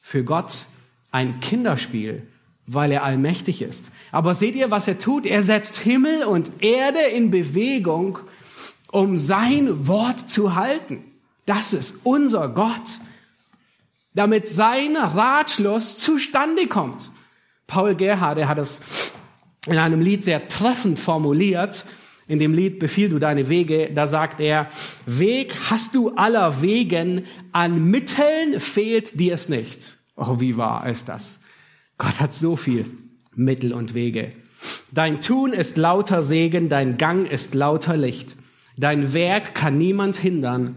[0.00, 0.66] Für Gott
[1.10, 2.26] ein Kinderspiel,
[2.66, 3.90] weil er allmächtig ist.
[4.12, 5.26] Aber seht ihr, was er tut?
[5.26, 8.18] Er setzt Himmel und Erde in Bewegung,
[8.92, 11.04] um sein Wort zu halten.
[11.46, 13.00] Das ist unser Gott,
[14.14, 17.10] damit sein Ratschluss zustande kommt.
[17.66, 18.80] Paul Gerhard, er hat es
[19.66, 21.86] in einem Lied sehr treffend formuliert
[22.30, 24.68] in dem Lied Befiehl du deine Wege, da sagt er,
[25.06, 29.96] Weg hast du aller Wegen, an Mitteln fehlt dir es nicht.
[30.16, 31.40] Oh, wie wahr ist das?
[31.98, 32.86] Gott hat so viel
[33.34, 34.32] Mittel und Wege.
[34.92, 38.36] Dein Tun ist lauter Segen, dein Gang ist lauter Licht.
[38.76, 40.76] Dein Werk kann niemand hindern.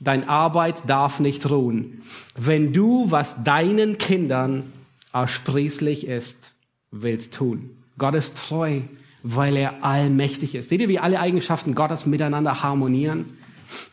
[0.00, 2.02] Dein Arbeit darf nicht ruhen.
[2.36, 4.72] Wenn du, was deinen Kindern
[5.12, 6.52] ersprießlich ist,
[6.90, 7.70] willst tun.
[7.98, 8.80] Gott ist treu,
[9.22, 10.68] weil er allmächtig ist.
[10.68, 13.38] Seht ihr, wie alle Eigenschaften Gottes miteinander harmonieren?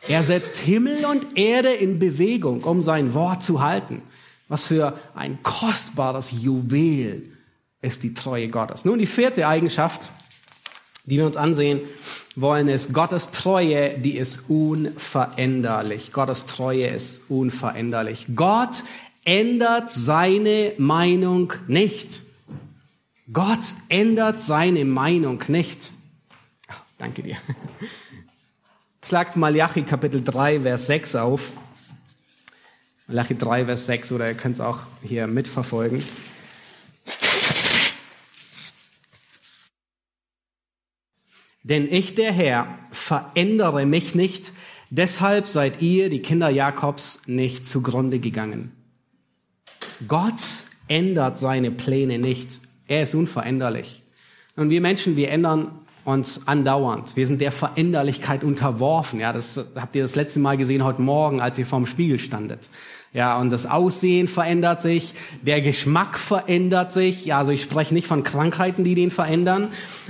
[0.08, 4.02] Er setzt Himmel und Erde in Bewegung, um sein Wort zu halten.
[4.48, 7.32] Was für ein kostbares Juwel
[7.82, 8.84] ist die Treue Gottes.
[8.84, 10.10] Nun, die vierte Eigenschaft,
[11.06, 11.80] die wir uns ansehen
[12.36, 16.12] wollen, ist Gottes Treue, die ist unveränderlich.
[16.12, 18.28] Gottes Treue ist unveränderlich.
[18.36, 18.84] Gott
[19.24, 22.24] ändert seine Meinung nicht.
[23.32, 25.92] Gott ändert seine Meinung nicht.
[26.70, 27.38] Oh, danke dir.
[29.06, 31.52] Schlagt Malachi Kapitel 3, Vers 6 auf.
[33.08, 36.04] Malachi 3, Vers 6, oder ihr könnt es auch hier mitverfolgen.
[41.64, 44.54] Denn ich, der Herr, verändere mich nicht,
[44.90, 48.72] deshalb seid ihr, die Kinder Jakobs, nicht zugrunde gegangen.
[50.08, 50.42] Gott
[50.88, 52.60] ändert seine Pläne nicht.
[52.90, 54.02] Er ist unveränderlich.
[54.56, 55.68] Und wir Menschen, wir ändern
[56.06, 57.16] uns andauernd.
[57.16, 59.20] Wir sind der Veränderlichkeit unterworfen.
[59.20, 62.68] Ja, das habt ihr das letzte Mal gesehen heute Morgen, als ihr vorm Spiegel standet.
[63.14, 65.14] Ja, und das Aussehen verändert sich,
[65.44, 67.28] der Geschmack verändert sich.
[67.28, 69.68] Ja, also ich spreche nicht von Krankheiten, die den verändern.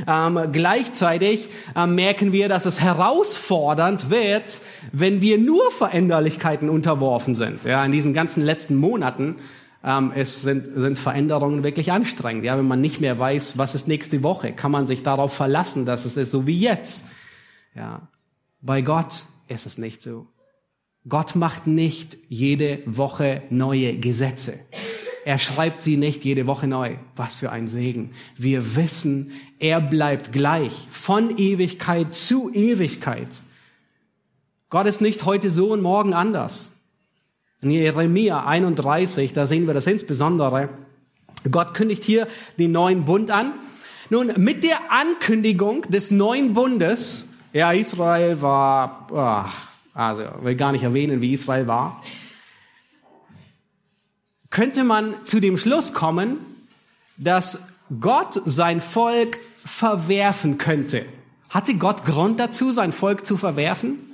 [0.08, 4.62] Ähm, gleichzeitig äh, merken wir, dass es herausfordernd wird,
[4.94, 7.66] wenn wir nur Veränderlichkeiten unterworfen sind.
[7.66, 9.36] Ja, in diesen ganzen letzten Monaten
[9.84, 12.44] ähm, es sind, sind Veränderungen wirklich anstrengend.
[12.44, 15.86] Ja, wenn man nicht mehr weiß, was ist nächste Woche, kann man sich darauf verlassen,
[15.86, 17.06] dass es ist so wie jetzt.
[17.76, 18.08] Ja,
[18.62, 20.28] bei Gott ist es nicht so.
[21.08, 24.60] Gott macht nicht jede Woche neue Gesetze.
[25.26, 26.96] Er schreibt sie nicht jede Woche neu.
[27.16, 28.12] Was für ein Segen.
[28.36, 33.42] Wir wissen, er bleibt gleich von Ewigkeit zu Ewigkeit.
[34.70, 36.79] Gott ist nicht heute so und morgen anders.
[37.62, 40.70] In Jeremia 31, da sehen wir das insbesondere.
[41.52, 43.54] Gott kündigt hier den neuen Bund an.
[44.10, 50.84] Nun, mit der Ankündigung des neuen Bundes, ja, Israel war, oh, also will gar nicht
[50.84, 52.02] erwähnen, wie Israel war,
[54.50, 56.38] könnte man zu dem Schluss kommen,
[57.18, 57.62] dass
[58.00, 61.06] Gott sein Volk verwerfen könnte.
[61.50, 64.09] Hatte Gott Grund dazu, sein Volk zu verwerfen?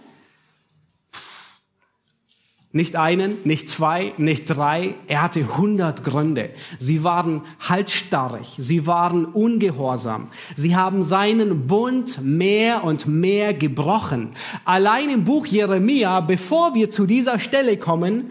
[2.76, 4.96] Nicht einen, nicht zwei, nicht drei.
[5.08, 6.50] Er hatte hundert Gründe.
[6.78, 8.56] Sie waren halsstarrig.
[8.58, 10.28] Sie waren ungehorsam.
[10.58, 14.32] Sie haben seinen Bund mehr und mehr gebrochen.
[14.66, 18.30] Allein im Buch Jeremia, bevor wir zu dieser Stelle kommen,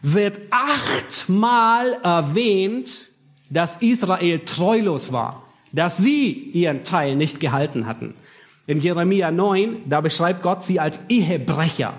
[0.00, 3.10] wird achtmal erwähnt,
[3.50, 5.42] dass Israel treulos war,
[5.72, 8.14] dass sie ihren Teil nicht gehalten hatten.
[8.66, 11.92] In Jeremia 9, da beschreibt Gott sie als Ehebrecher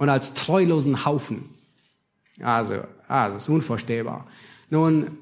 [0.00, 1.44] und als treulosen Haufen.
[2.42, 4.26] Also, also, ist unvorstellbar.
[4.70, 5.18] Nun,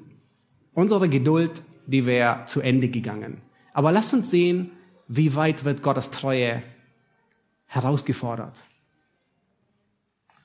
[0.73, 3.41] unsere Geduld, die wäre zu Ende gegangen.
[3.73, 4.71] Aber lasst uns sehen,
[5.09, 6.63] wie weit wird Gottes Treue
[7.65, 8.63] herausgefordert.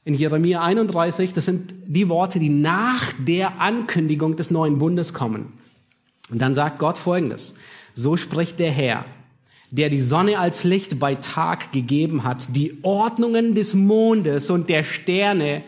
[0.05, 5.53] In Jeremia 31, das sind die Worte, die nach der Ankündigung des neuen Bundes kommen.
[6.29, 7.55] Und dann sagt Gott Folgendes.
[7.95, 9.05] So spricht der Herr
[9.75, 14.85] der die Sonne als Licht bei Tag gegeben hat, die Ordnungen des Mondes und der
[14.85, 15.65] Sterne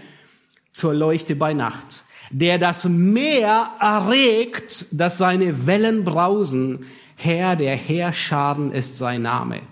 [0.71, 6.87] zur Leuchte bei Nacht, der das Meer erregt, dass seine Wellen brausen,
[7.17, 9.63] Herr der Heerscharen ist sein Name.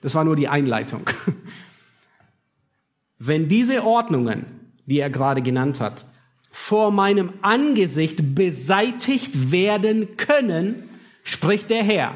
[0.00, 1.08] Das war nur die Einleitung.
[3.20, 4.46] Wenn diese Ordnungen,
[4.86, 6.06] die er gerade genannt hat,
[6.50, 10.74] vor meinem Angesicht beseitigt werden können,
[11.22, 12.14] spricht der Herr,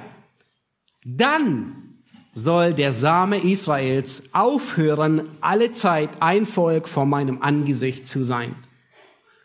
[1.05, 2.01] dann
[2.33, 8.57] soll der Same Israels aufhören, alle Zeit ein Volk vor meinem Angesicht zu sein.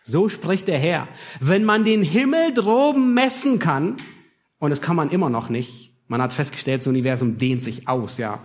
[0.04, 1.08] So spricht der Herr.
[1.40, 3.98] Wenn man den Himmel droben messen kann,
[4.58, 8.18] und das kann man immer noch nicht, man hat festgestellt, das Universum dehnt sich aus,
[8.18, 8.44] ja.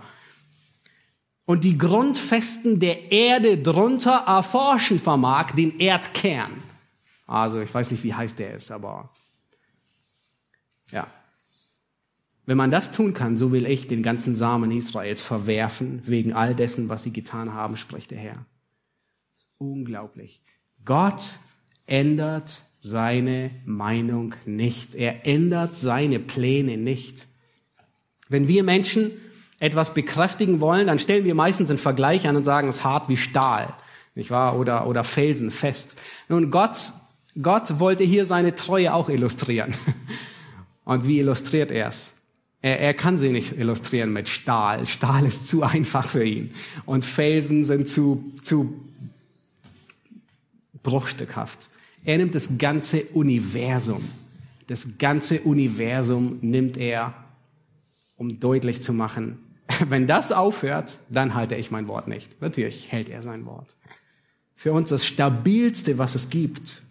[1.45, 6.51] Und die Grundfesten der Erde drunter erforschen vermag, den Erdkern.
[7.27, 9.09] Also, ich weiß nicht, wie heiß der ist, aber,
[10.91, 11.07] ja.
[12.45, 16.53] Wenn man das tun kann, so will ich den ganzen Samen Israels verwerfen, wegen all
[16.53, 18.45] dessen, was sie getan haben, spricht der Herr.
[19.57, 20.41] Unglaublich.
[20.83, 21.39] Gott
[21.87, 24.93] ändert seine Meinung nicht.
[24.93, 27.27] Er ändert seine Pläne nicht.
[28.29, 29.11] Wenn wir Menschen
[29.59, 33.09] etwas bekräftigen wollen, dann stellen wir meistens einen Vergleich an und sagen, es ist hart
[33.09, 33.73] wie Stahl,
[34.13, 34.59] nicht wahr?
[34.59, 35.95] Oder, oder felsenfest.
[36.29, 36.91] Nun, Gott,
[37.41, 39.73] Gott wollte hier seine Treue auch illustrieren.
[40.85, 42.14] Und wie illustriert er es?
[42.65, 44.87] Er, er kann sie nicht illustrieren mit Stahl.
[44.87, 46.49] Stahl ist zu einfach für ihn.
[46.87, 48.73] Und Felsen sind zu, zu
[50.81, 51.69] bruchstückhaft.
[52.05, 54.09] Er nimmt das ganze Universum,
[54.65, 57.13] Das ganze Universum nimmt er,
[58.17, 59.37] um deutlich zu machen,
[59.87, 62.41] wenn das aufhört, dann halte ich mein Wort nicht.
[62.41, 63.75] Natürlich hält er sein Wort.
[64.55, 66.81] Für uns das stabilste, was es gibt.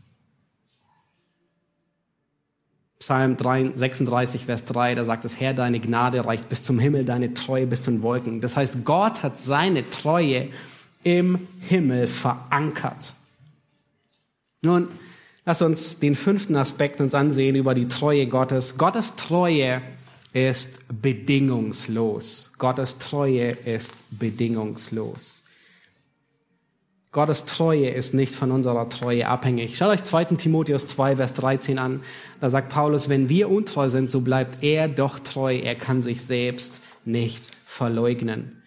[2.99, 7.35] Psalm 36, Vers 3, da sagt es, Herr, deine Gnade reicht bis zum Himmel, deine
[7.35, 8.41] Treue bis zu den Wolken.
[8.41, 10.49] Das heißt, Gott hat seine Treue
[11.03, 13.15] im Himmel verankert.
[14.63, 14.89] Nun,
[15.45, 18.79] lass uns den fünften Aspekt uns ansehen über die Treue Gottes.
[18.79, 19.83] Gottes Treue
[20.33, 22.53] ist bedingungslos.
[22.59, 25.44] Gottes Treue ist bedingungslos.
[27.15, 29.79] Gottes Treue ist nicht von unserer Treue abhängig.
[29.79, 30.25] Schaut euch 2.
[30.37, 32.01] Timotheus 2, Vers 13 an.
[32.41, 35.57] Da sagt Paulus, wenn wir untreu sind, so bleibt er doch treu.
[35.57, 38.63] Er kann sich selbst nicht verleugnen.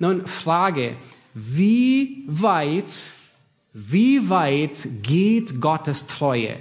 [0.00, 0.96] Nun, Frage,
[1.32, 3.12] wie weit,
[3.72, 6.56] wie weit geht Gottes Treue?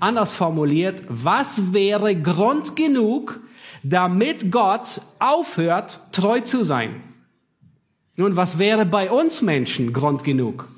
[0.00, 3.38] Anders formuliert, was wäre Grund genug,
[3.84, 7.00] damit Gott aufhört, treu zu sein?
[8.16, 10.68] Nun, was wäre bei uns Menschen Grund genug?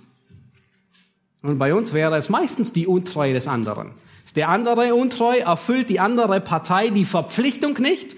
[1.43, 3.93] Nun, bei uns wäre es meistens die Untreue des anderen.
[4.25, 8.17] Ist der andere untreu, erfüllt die andere Partei die Verpflichtung nicht?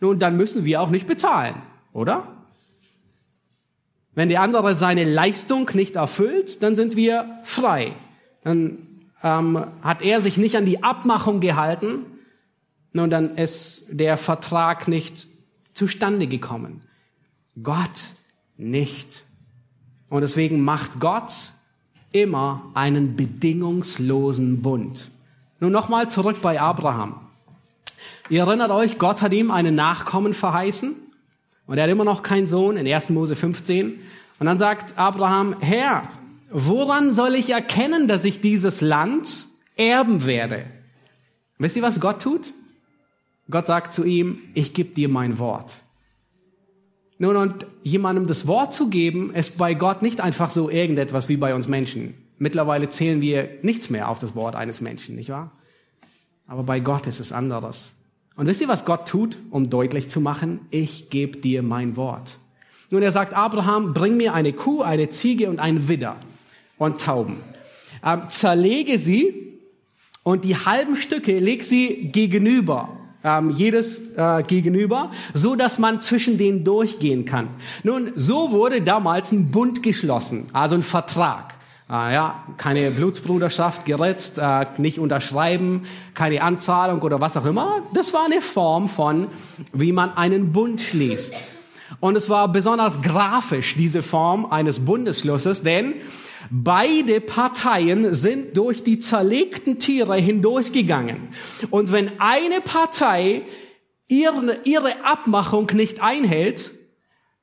[0.00, 1.56] Nun, dann müssen wir auch nicht bezahlen,
[1.92, 2.26] oder?
[4.14, 7.92] Wenn der andere seine Leistung nicht erfüllt, dann sind wir frei.
[8.44, 8.78] Dann
[9.22, 12.06] ähm, hat er sich nicht an die Abmachung gehalten,
[12.92, 15.26] nun dann ist der Vertrag nicht
[15.74, 16.82] zustande gekommen.
[17.62, 18.14] Gott
[18.62, 19.24] nicht.
[20.08, 21.32] Und deswegen macht Gott
[22.12, 25.10] immer einen bedingungslosen Bund.
[25.60, 27.20] Nun nochmal zurück bei Abraham.
[28.28, 30.96] Ihr erinnert euch, Gott hat ihm einen Nachkommen verheißen
[31.66, 33.10] und er hat immer noch keinen Sohn in 1.
[33.10, 34.00] Mose 15.
[34.38, 36.02] Und dann sagt Abraham, Herr,
[36.50, 39.46] woran soll ich erkennen, dass ich dieses Land
[39.76, 40.66] erben werde?
[41.58, 42.52] Wisst ihr, was Gott tut?
[43.50, 45.81] Gott sagt zu ihm, ich gebe dir mein Wort.
[47.22, 51.36] Nun, und jemandem das Wort zu geben, ist bei Gott nicht einfach so irgendetwas wie
[51.36, 52.14] bei uns Menschen.
[52.38, 55.52] Mittlerweile zählen wir nichts mehr auf das Wort eines Menschen, nicht wahr?
[56.48, 57.94] Aber bei Gott ist es anderes.
[58.34, 62.40] Und wisst ihr, was Gott tut, um deutlich zu machen, ich gebe dir mein Wort.
[62.90, 66.16] Nun, er sagt, Abraham, bring mir eine Kuh, eine Ziege und einen Widder
[66.76, 67.36] und Tauben.
[68.04, 69.60] Ähm, zerlege sie
[70.24, 72.88] und die halben Stücke leg sie gegenüber,
[73.24, 77.48] ähm, jedes äh, gegenüber, so dass man zwischen denen durchgehen kann.
[77.82, 81.54] Nun, so wurde damals ein Bund geschlossen, also ein Vertrag.
[81.90, 85.82] Äh, ja, keine Blutsbruderschaft geritzt, äh, nicht unterschreiben,
[86.14, 87.82] keine Anzahlung oder was auch immer.
[87.92, 89.28] Das war eine Form von,
[89.72, 91.34] wie man einen Bund schließt.
[92.00, 95.94] Und es war besonders grafisch, diese Form eines Bundesschlusses, denn
[96.50, 101.28] beide Parteien sind durch die zerlegten Tiere hindurchgegangen.
[101.70, 103.42] Und wenn eine Partei
[104.08, 106.72] ihre, ihre Abmachung nicht einhält,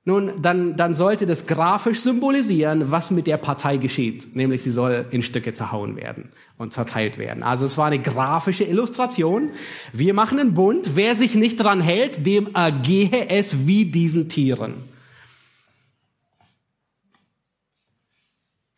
[0.06, 4.36] nun, dann, dann sollte das grafisch symbolisieren, was mit der Partei geschieht.
[4.36, 7.44] Nämlich sie soll in Stücke zerhauen werden und zerteilt werden.
[7.44, 9.52] Also es war eine grafische Illustration.
[9.94, 10.96] Wir machen einen Bund.
[10.96, 14.89] Wer sich nicht dran hält, dem ergehe es wie diesen Tieren.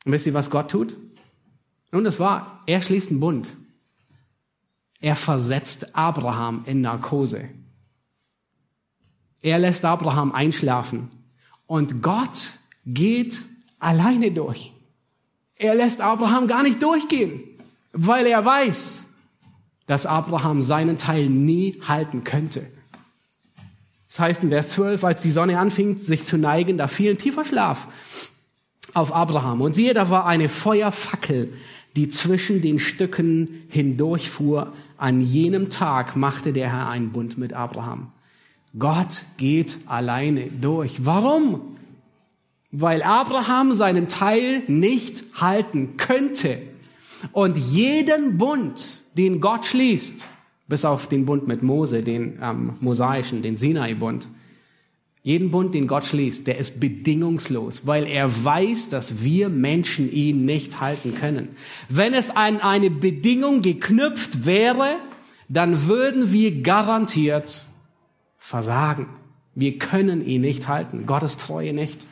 [0.05, 0.95] Und wisst ihr, was Gott tut?
[1.91, 3.55] Nun, das war, er schließt einen Bund.
[4.99, 7.49] Er versetzt Abraham in Narkose.
[9.41, 11.09] Er lässt Abraham einschlafen.
[11.65, 13.43] Und Gott geht
[13.79, 14.73] alleine durch.
[15.55, 17.41] Er lässt Abraham gar nicht durchgehen,
[17.91, 19.07] weil er weiß,
[19.85, 22.65] dass Abraham seinen Teil nie halten könnte.
[24.07, 27.17] Das heißt in Vers 12, als die Sonne anfing, sich zu neigen, da fiel ein
[27.17, 27.87] tiefer Schlaf
[28.93, 29.61] auf Abraham.
[29.61, 31.53] Und siehe, da war eine Feuerfackel,
[31.95, 34.73] die zwischen den Stücken hindurchfuhr.
[34.97, 38.11] An jenem Tag machte der Herr einen Bund mit Abraham.
[38.77, 41.05] Gott geht alleine durch.
[41.05, 41.61] Warum?
[42.71, 46.57] Weil Abraham seinen Teil nicht halten könnte.
[47.33, 50.27] Und jeden Bund, den Gott schließt,
[50.67, 54.29] bis auf den Bund mit Mose, den ähm, mosaischen, den Sinai-Bund,
[55.23, 60.45] jeden Bund, den Gott schließt, der ist bedingungslos, weil er weiß, dass wir Menschen ihn
[60.45, 61.55] nicht halten können.
[61.89, 64.95] Wenn es an eine Bedingung geknüpft wäre,
[65.47, 67.67] dann würden wir garantiert
[68.37, 69.07] versagen.
[69.53, 71.05] Wir können ihn nicht halten.
[71.05, 72.07] Gottes Treue nicht.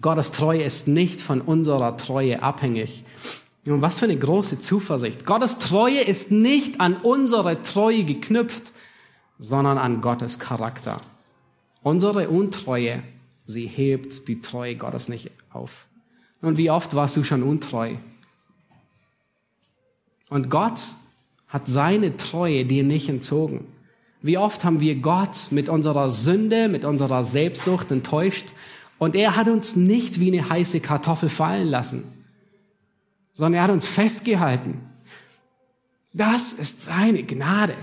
[0.00, 3.04] Gottes Treue ist nicht von unserer Treue abhängig.
[3.66, 5.26] Und was für eine große Zuversicht.
[5.26, 8.72] Gottes Treue ist nicht an unsere Treue geknüpft,
[9.38, 11.00] sondern an Gottes Charakter.
[11.82, 13.02] Unsere Untreue,
[13.44, 15.86] sie hebt die Treue Gottes nicht auf.
[16.40, 17.96] Und wie oft warst du schon untreu?
[20.28, 20.80] Und Gott
[21.48, 23.66] hat seine Treue dir nicht entzogen.
[24.22, 28.46] Wie oft haben wir Gott mit unserer Sünde, mit unserer Selbstsucht enttäuscht
[28.98, 32.04] und er hat uns nicht wie eine heiße Kartoffel fallen lassen,
[33.32, 34.80] sondern er hat uns festgehalten.
[36.12, 37.74] Das ist seine Gnade.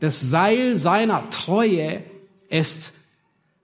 [0.00, 2.02] Das Seil seiner Treue
[2.54, 2.92] ist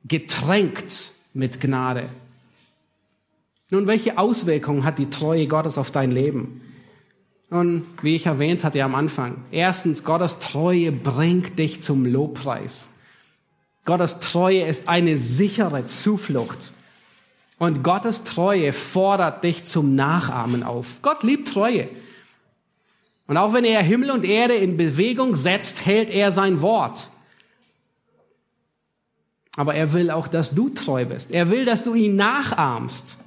[0.04, 2.08] getränkt mit Gnade.
[3.70, 6.60] Nun, welche Auswirkungen hat die Treue Gottes auf dein Leben?
[7.50, 9.44] Nun, wie ich erwähnt hatte am Anfang.
[9.52, 12.90] Erstens, Gottes Treue bringt dich zum Lobpreis.
[13.84, 16.72] Gottes Treue ist eine sichere Zuflucht.
[17.58, 21.00] Und Gottes Treue fordert dich zum Nachahmen auf.
[21.02, 21.88] Gott liebt Treue.
[23.28, 27.10] Und auch wenn er Himmel und Erde in Bewegung setzt, hält er sein Wort.
[29.60, 31.32] Aber er will auch, dass du treu bist.
[31.32, 33.18] Er will, dass du ihn nachahmst.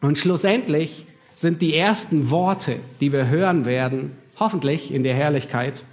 [0.00, 1.04] Und schlussendlich
[1.34, 5.84] sind die ersten Worte, die wir hören werden, hoffentlich in der Herrlichkeit,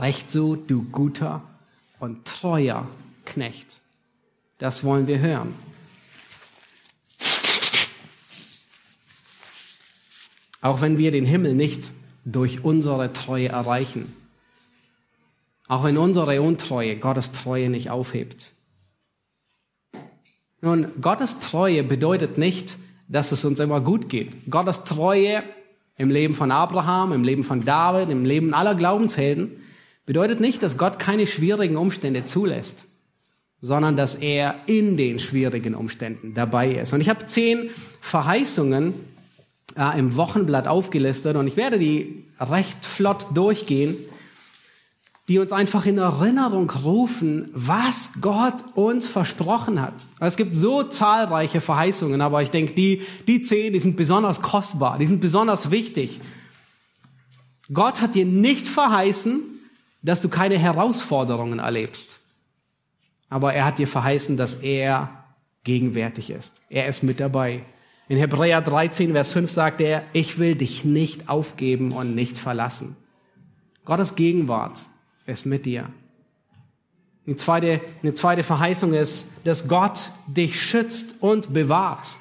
[0.00, 1.44] recht so, du guter
[2.00, 2.88] und treuer
[3.24, 3.78] Knecht.
[4.58, 5.54] Das wollen wir hören.
[10.60, 11.92] Auch wenn wir den Himmel nicht
[12.24, 14.12] durch unsere Treue erreichen,
[15.68, 18.52] auch wenn unsere Untreue Gottes Treue nicht aufhebt.
[20.60, 24.50] Nun, Gottes Treue bedeutet nicht, dass es uns immer gut geht.
[24.50, 25.42] Gottes Treue
[25.96, 29.52] im Leben von Abraham, im Leben von David, im Leben aller Glaubenshelden
[30.04, 32.86] bedeutet nicht, dass Gott keine schwierigen Umstände zulässt,
[33.60, 36.92] sondern dass er in den schwierigen Umständen dabei ist.
[36.92, 38.94] Und ich habe zehn Verheißungen
[39.76, 43.96] äh, im Wochenblatt aufgelistet und ich werde die recht flott durchgehen
[45.28, 50.06] die uns einfach in Erinnerung rufen, was Gott uns versprochen hat.
[50.20, 54.98] Es gibt so zahlreiche Verheißungen, aber ich denke, die, die zehn, die sind besonders kostbar,
[54.98, 56.20] die sind besonders wichtig.
[57.72, 59.42] Gott hat dir nicht verheißen,
[60.02, 62.20] dass du keine Herausforderungen erlebst.
[63.28, 65.24] Aber er hat dir verheißen, dass er
[65.64, 66.62] gegenwärtig ist.
[66.70, 67.66] Er ist mit dabei.
[68.08, 72.96] In Hebräer 13, Vers 5 sagt er, ich will dich nicht aufgeben und nicht verlassen.
[73.84, 74.80] Gottes Gegenwart
[75.28, 75.88] ist mit dir.
[77.26, 82.16] Eine zweite, eine zweite Verheißung ist, dass Gott dich schützt und bewahrt.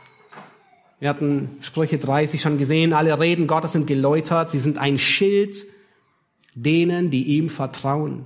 [0.99, 5.55] Wir hatten Sprüche 30 schon gesehen, alle Reden Gottes sind geläutert, sie sind ein Schild
[6.55, 8.25] denen, die ihm vertrauen.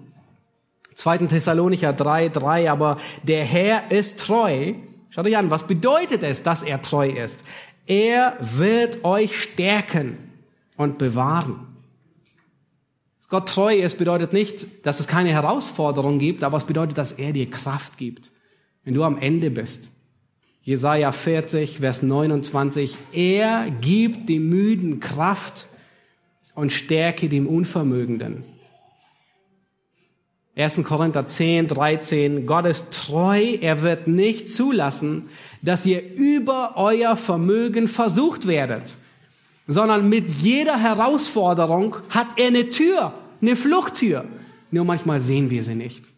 [0.95, 1.17] 2.
[1.19, 4.73] Thessalonicher 3, 3, aber der Herr ist treu.
[5.09, 7.43] Schaut euch an, was bedeutet es, dass er treu ist?
[7.85, 10.17] Er wird euch stärken
[10.77, 11.70] und bewahren.
[13.31, 17.31] Gott treu ist, bedeutet nicht, dass es keine Herausforderung gibt, aber es bedeutet, dass er
[17.31, 18.29] dir Kraft gibt,
[18.83, 19.89] wenn du am Ende bist.
[20.63, 22.97] Jesaja 40, Vers 29.
[23.13, 25.69] Er gibt dem Müden Kraft
[26.55, 28.43] und Stärke dem Unvermögenden.
[30.57, 30.83] 1.
[30.83, 32.45] Korinther 10, 13.
[32.45, 33.57] Gott ist treu.
[33.61, 35.29] Er wird nicht zulassen,
[35.61, 38.97] dass ihr über euer Vermögen versucht werdet,
[39.67, 44.25] sondern mit jeder Herausforderung hat er eine Tür, eine Fluchttür.
[44.71, 46.11] Nur manchmal sehen wir sie nicht.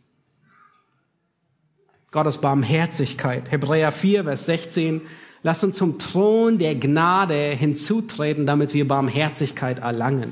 [2.12, 3.52] Gottes Barmherzigkeit.
[3.52, 5.02] Hebräer 4, Vers 16.
[5.42, 10.32] Lass uns zum Thron der Gnade hinzutreten, damit wir Barmherzigkeit erlangen.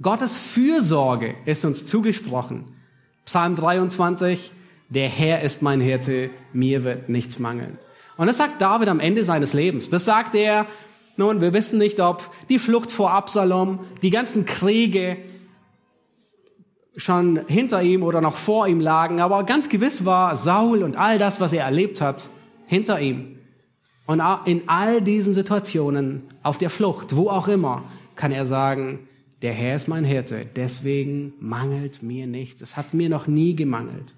[0.00, 2.64] Gottes Fürsorge ist uns zugesprochen.
[3.24, 4.50] Psalm 23,
[4.88, 7.78] der Herr ist mein Hirte, mir wird nichts mangeln.
[8.16, 9.90] Und das sagt David am Ende seines Lebens.
[9.90, 10.66] Das sagt er
[11.16, 15.18] nun, wir wissen nicht, ob die Flucht vor Absalom, die ganzen Kriege
[16.96, 21.18] schon hinter ihm oder noch vor ihm lagen, aber ganz gewiss war Saul und all
[21.18, 22.28] das, was er erlebt hat,
[22.66, 23.38] hinter ihm.
[24.06, 27.82] Und in all diesen Situationen, auf der Flucht, wo auch immer,
[28.16, 29.08] kann er sagen,
[29.42, 32.62] der Herr ist mein Hirte, deswegen mangelt mir nichts.
[32.62, 34.14] Es hat mir noch nie gemangelt.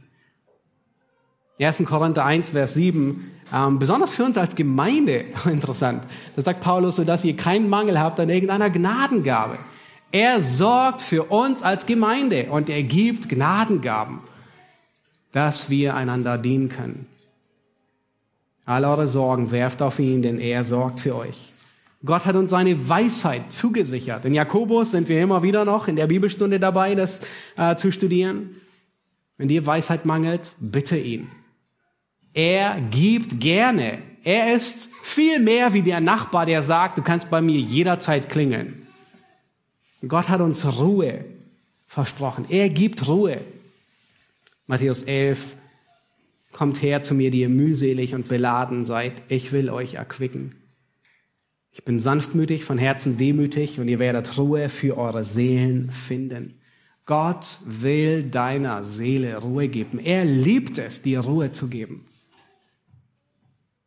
[1.59, 1.84] 1.
[1.84, 6.05] Korinther 1, Vers 7, ähm, besonders für uns als Gemeinde interessant.
[6.34, 9.59] Da sagt Paulus so, dass ihr keinen Mangel habt an irgendeiner Gnadengabe.
[10.11, 14.20] Er sorgt für uns als Gemeinde und er gibt Gnadengaben,
[15.32, 17.07] dass wir einander dienen können.
[18.64, 21.52] All eure Sorgen werft auf ihn, denn er sorgt für euch.
[22.05, 24.24] Gott hat uns seine Weisheit zugesichert.
[24.24, 27.20] In Jakobus sind wir immer wieder noch in der Bibelstunde dabei, das
[27.57, 28.57] äh, zu studieren.
[29.36, 31.28] Wenn dir Weisheit mangelt, bitte ihn.
[32.35, 34.03] Er gibt gerne.
[34.24, 38.87] Er ist viel mehr wie der Nachbar, der sagt, du kannst bei mir jederzeit klingeln.
[40.07, 41.24] Gott hat uns Ruhe
[41.87, 42.47] versprochen.
[42.49, 43.41] Er gibt Ruhe.
[44.66, 45.57] Matthäus 11,
[46.53, 49.22] kommt her zu mir, die ihr mühselig und beladen seid.
[49.28, 50.55] Ich will euch erquicken.
[51.70, 56.59] Ich bin sanftmütig, von Herzen demütig und ihr werdet Ruhe für eure Seelen finden.
[57.07, 59.99] Gott will deiner Seele Ruhe geben.
[59.99, 62.07] Er liebt es, dir Ruhe zu geben.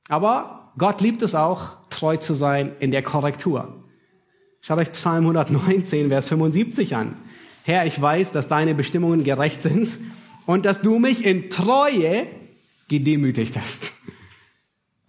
[0.10, 3.84] Aber Gott liebt es auch, treu zu sein in der Korrektur.
[4.62, 7.16] Schaut euch Psalm 119, Vers 75 an.
[7.64, 9.98] Herr, ich weiß, dass deine Bestimmungen gerecht sind
[10.46, 12.28] und dass du mich in Treue
[12.88, 13.94] gedemütigt hast.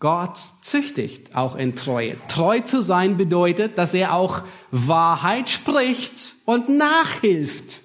[0.01, 2.17] Gott züchtigt auch in Treue.
[2.29, 7.83] Treu zu sein bedeutet, dass er auch Wahrheit spricht und nachhilft,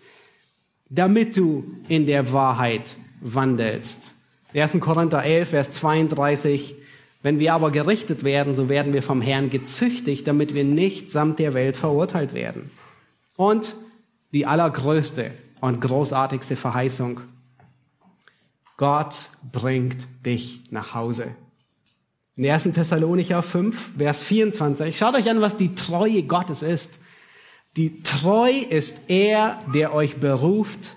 [0.89, 4.13] damit du in der Wahrheit wandelst.
[4.53, 4.79] 1.
[4.79, 6.75] Korinther 11, Vers 32.
[7.23, 11.39] Wenn wir aber gerichtet werden, so werden wir vom Herrn gezüchtigt, damit wir nicht samt
[11.39, 12.69] der Welt verurteilt werden.
[13.37, 13.75] Und
[14.33, 17.21] die allergrößte und großartigste Verheißung.
[18.75, 21.27] Gott bringt dich nach Hause.
[22.35, 22.63] In 1.
[22.63, 24.97] Thessalonicher 5, Vers 24.
[24.97, 26.99] Schaut euch an, was die Treue Gottes ist.
[27.77, 30.95] Die Treu ist er, der euch beruft.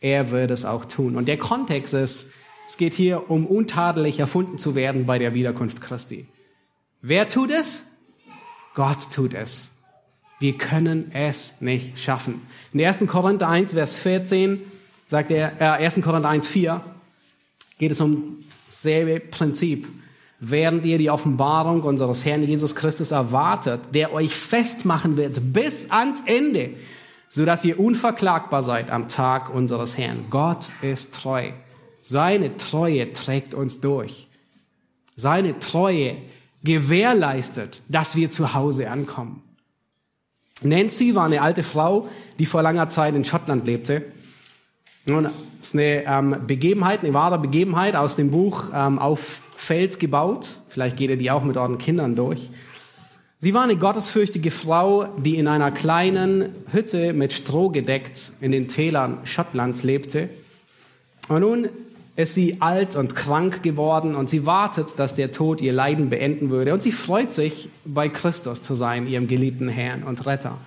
[0.00, 1.16] Er wird es auch tun.
[1.16, 2.32] Und der Kontext ist,
[2.68, 6.26] es geht hier um untadelig erfunden zu werden bei der Wiederkunft Christi.
[7.00, 7.86] Wer tut es?
[8.74, 9.70] Gott tut es.
[10.38, 12.42] Wir können es nicht schaffen.
[12.74, 13.06] In 1.
[13.06, 14.60] Korinther 1, Vers 14
[15.06, 16.02] sagt er, äh, 1.
[16.02, 16.82] Korinther 1, 4
[17.78, 19.88] geht es um dasselbe Prinzip
[20.40, 26.22] während ihr die Offenbarung unseres Herrn Jesus Christus erwartet, der euch festmachen wird bis ans
[26.26, 26.74] Ende,
[27.30, 30.26] so dass ihr unverklagbar seid am Tag unseres Herrn.
[30.30, 31.50] Gott ist treu.
[32.10, 34.28] Seine Treue trägt uns durch.
[35.14, 36.16] Seine Treue
[36.64, 39.42] gewährleistet, dass wir zu Hause ankommen.
[40.62, 44.06] Nancy war eine alte Frau, die vor langer Zeit in Schottland lebte.
[45.04, 45.28] Nun,
[45.60, 50.62] ist eine ähm, Begebenheit, eine wahre Begebenheit aus dem Buch ähm, auf Fels gebaut.
[50.70, 52.48] Vielleicht geht ihr die auch mit euren Kindern durch.
[53.38, 58.66] Sie war eine gottesfürchtige Frau, die in einer kleinen Hütte mit Stroh gedeckt in den
[58.66, 60.30] Tälern Schottlands lebte.
[61.28, 61.68] Und nun
[62.18, 66.50] ist sie alt und krank geworden und sie wartet, dass der Tod ihr Leiden beenden
[66.50, 66.74] würde.
[66.74, 70.58] Und sie freut sich, bei Christus zu sein, ihrem geliebten Herrn und Retter.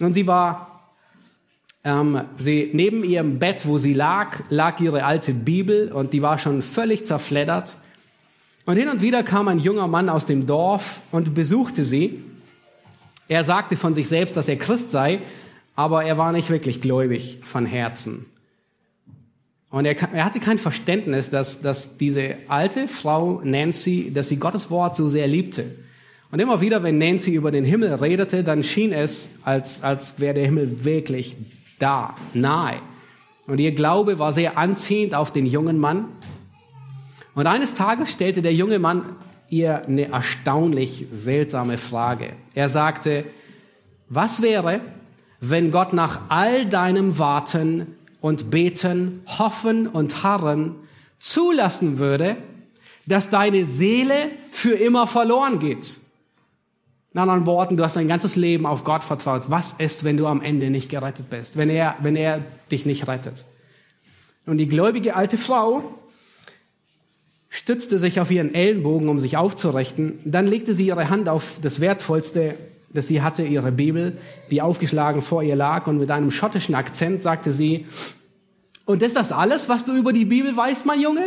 [0.00, 0.88] Und sie war,
[1.84, 6.38] ähm, sie, neben ihrem Bett, wo sie lag, lag ihre alte Bibel und die war
[6.38, 7.76] schon völlig zerfleddert.
[8.64, 12.24] Und hin und wieder kam ein junger Mann aus dem Dorf und besuchte sie.
[13.28, 15.20] Er sagte von sich selbst, dass er Christ sei,
[15.76, 18.24] aber er war nicht wirklich gläubig von Herzen.
[19.70, 24.70] Und er, er hatte kein Verständnis, dass, dass diese alte Frau Nancy, dass sie Gottes
[24.70, 25.76] Wort so sehr liebte.
[26.30, 30.34] Und immer wieder, wenn Nancy über den Himmel redete, dann schien es, als, als wäre
[30.34, 31.36] der Himmel wirklich
[31.78, 32.76] da, nahe.
[33.46, 36.06] Und ihr Glaube war sehr anziehend auf den jungen Mann.
[37.34, 39.02] Und eines Tages stellte der junge Mann
[39.48, 42.32] ihr eine erstaunlich seltsame Frage.
[42.54, 43.24] Er sagte,
[44.08, 44.80] was wäre,
[45.40, 50.74] wenn Gott nach all deinem Warten und Beten, Hoffen und Harren
[51.18, 52.36] zulassen würde,
[53.06, 55.98] dass deine Seele für immer verloren geht?
[57.14, 59.44] In anderen Worten, du hast dein ganzes Leben auf Gott vertraut.
[59.48, 61.56] Was ist, wenn du am Ende nicht gerettet bist?
[61.56, 63.44] Wenn er, wenn er dich nicht rettet?
[64.46, 65.82] Und die gläubige alte Frau
[67.48, 70.18] stützte sich auf ihren Ellenbogen, um sich aufzurichten.
[70.24, 72.54] Dann legte sie ihre Hand auf das Wertvollste,
[72.98, 74.18] das sie hatte, ihre Bibel,
[74.50, 75.86] die aufgeschlagen vor ihr lag.
[75.86, 77.86] Und mit einem schottischen Akzent sagte sie,
[78.84, 81.26] und ist das alles, was du über die Bibel weißt, mein Junge?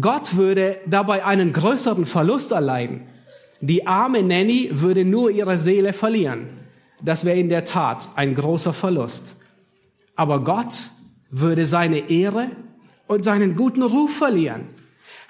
[0.00, 3.02] Gott würde dabei einen größeren Verlust erleiden.
[3.60, 6.48] Die arme Nanny würde nur ihre Seele verlieren.
[7.02, 9.36] Das wäre in der Tat ein großer Verlust.
[10.14, 10.90] Aber Gott
[11.30, 12.48] würde seine Ehre
[13.06, 14.66] und seinen guten Ruf verlieren?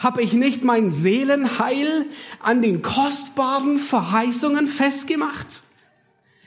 [0.02, 2.06] Habe ich nicht mein Seelenheil
[2.40, 5.62] an den kostbaren Verheißungen festgemacht?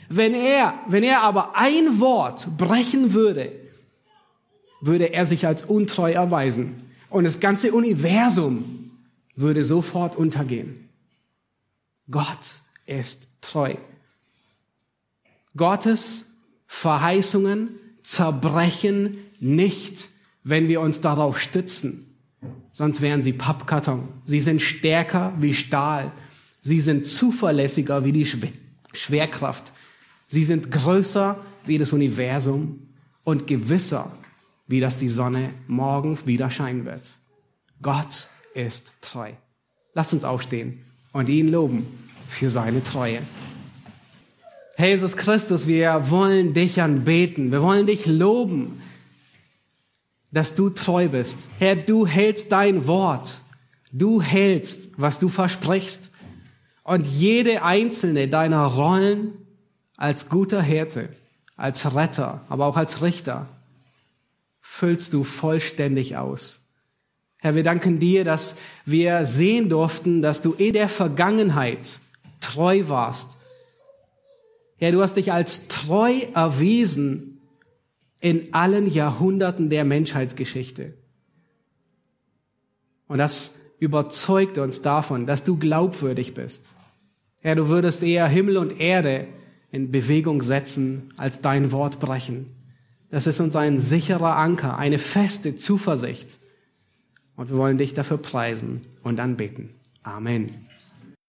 [0.09, 3.51] Wenn er, wenn er aber ein Wort brechen würde,
[4.81, 8.91] würde er sich als untreu erweisen und das ganze Universum
[9.35, 10.89] würde sofort untergehen.
[12.11, 13.75] Gott ist treu.
[15.55, 16.31] Gottes
[16.67, 20.09] Verheißungen zerbrechen nicht
[20.45, 22.04] wenn wir uns darauf stützen.
[22.71, 24.07] Sonst wären sie Pappkarton.
[24.25, 26.11] Sie sind stärker wie Stahl.
[26.61, 28.27] Sie sind zuverlässiger wie die
[28.93, 29.71] Schwerkraft.
[30.27, 32.87] Sie sind größer wie das Universum
[33.23, 34.11] und gewisser,
[34.67, 37.13] wie dass die Sonne morgen wieder scheinen wird.
[37.81, 39.31] Gott ist treu.
[39.93, 40.79] Lasst uns aufstehen
[41.13, 41.85] und ihn loben
[42.27, 43.19] für seine Treue.
[44.77, 47.51] Jesus Christus, wir wollen dich anbeten.
[47.51, 48.81] Wir wollen dich loben
[50.35, 51.47] dass du treu bist.
[51.59, 53.39] Herr, du hältst dein Wort.
[53.93, 56.11] Du hältst, was du versprichst.
[56.83, 59.31] Und jede einzelne deiner Rollen
[59.95, 61.07] als guter Hirte,
[61.55, 63.47] als Retter, aber auch als Richter,
[64.59, 66.59] füllst du vollständig aus.
[67.39, 72.01] Herr, wir danken dir, dass wir sehen durften, dass du in der Vergangenheit
[72.41, 73.37] treu warst.
[74.75, 77.34] Herr, du hast dich als treu erwiesen
[78.21, 80.93] in allen Jahrhunderten der Menschheitsgeschichte.
[83.07, 86.71] Und das überzeugt uns davon, dass du glaubwürdig bist.
[87.39, 89.27] Herr, du würdest eher Himmel und Erde
[89.71, 92.47] in Bewegung setzen, als dein Wort brechen.
[93.11, 96.37] Das ist uns ein sicherer Anker, eine feste Zuversicht.
[97.35, 99.69] Und wir wollen dich dafür preisen und anbeten.
[100.03, 100.49] Amen.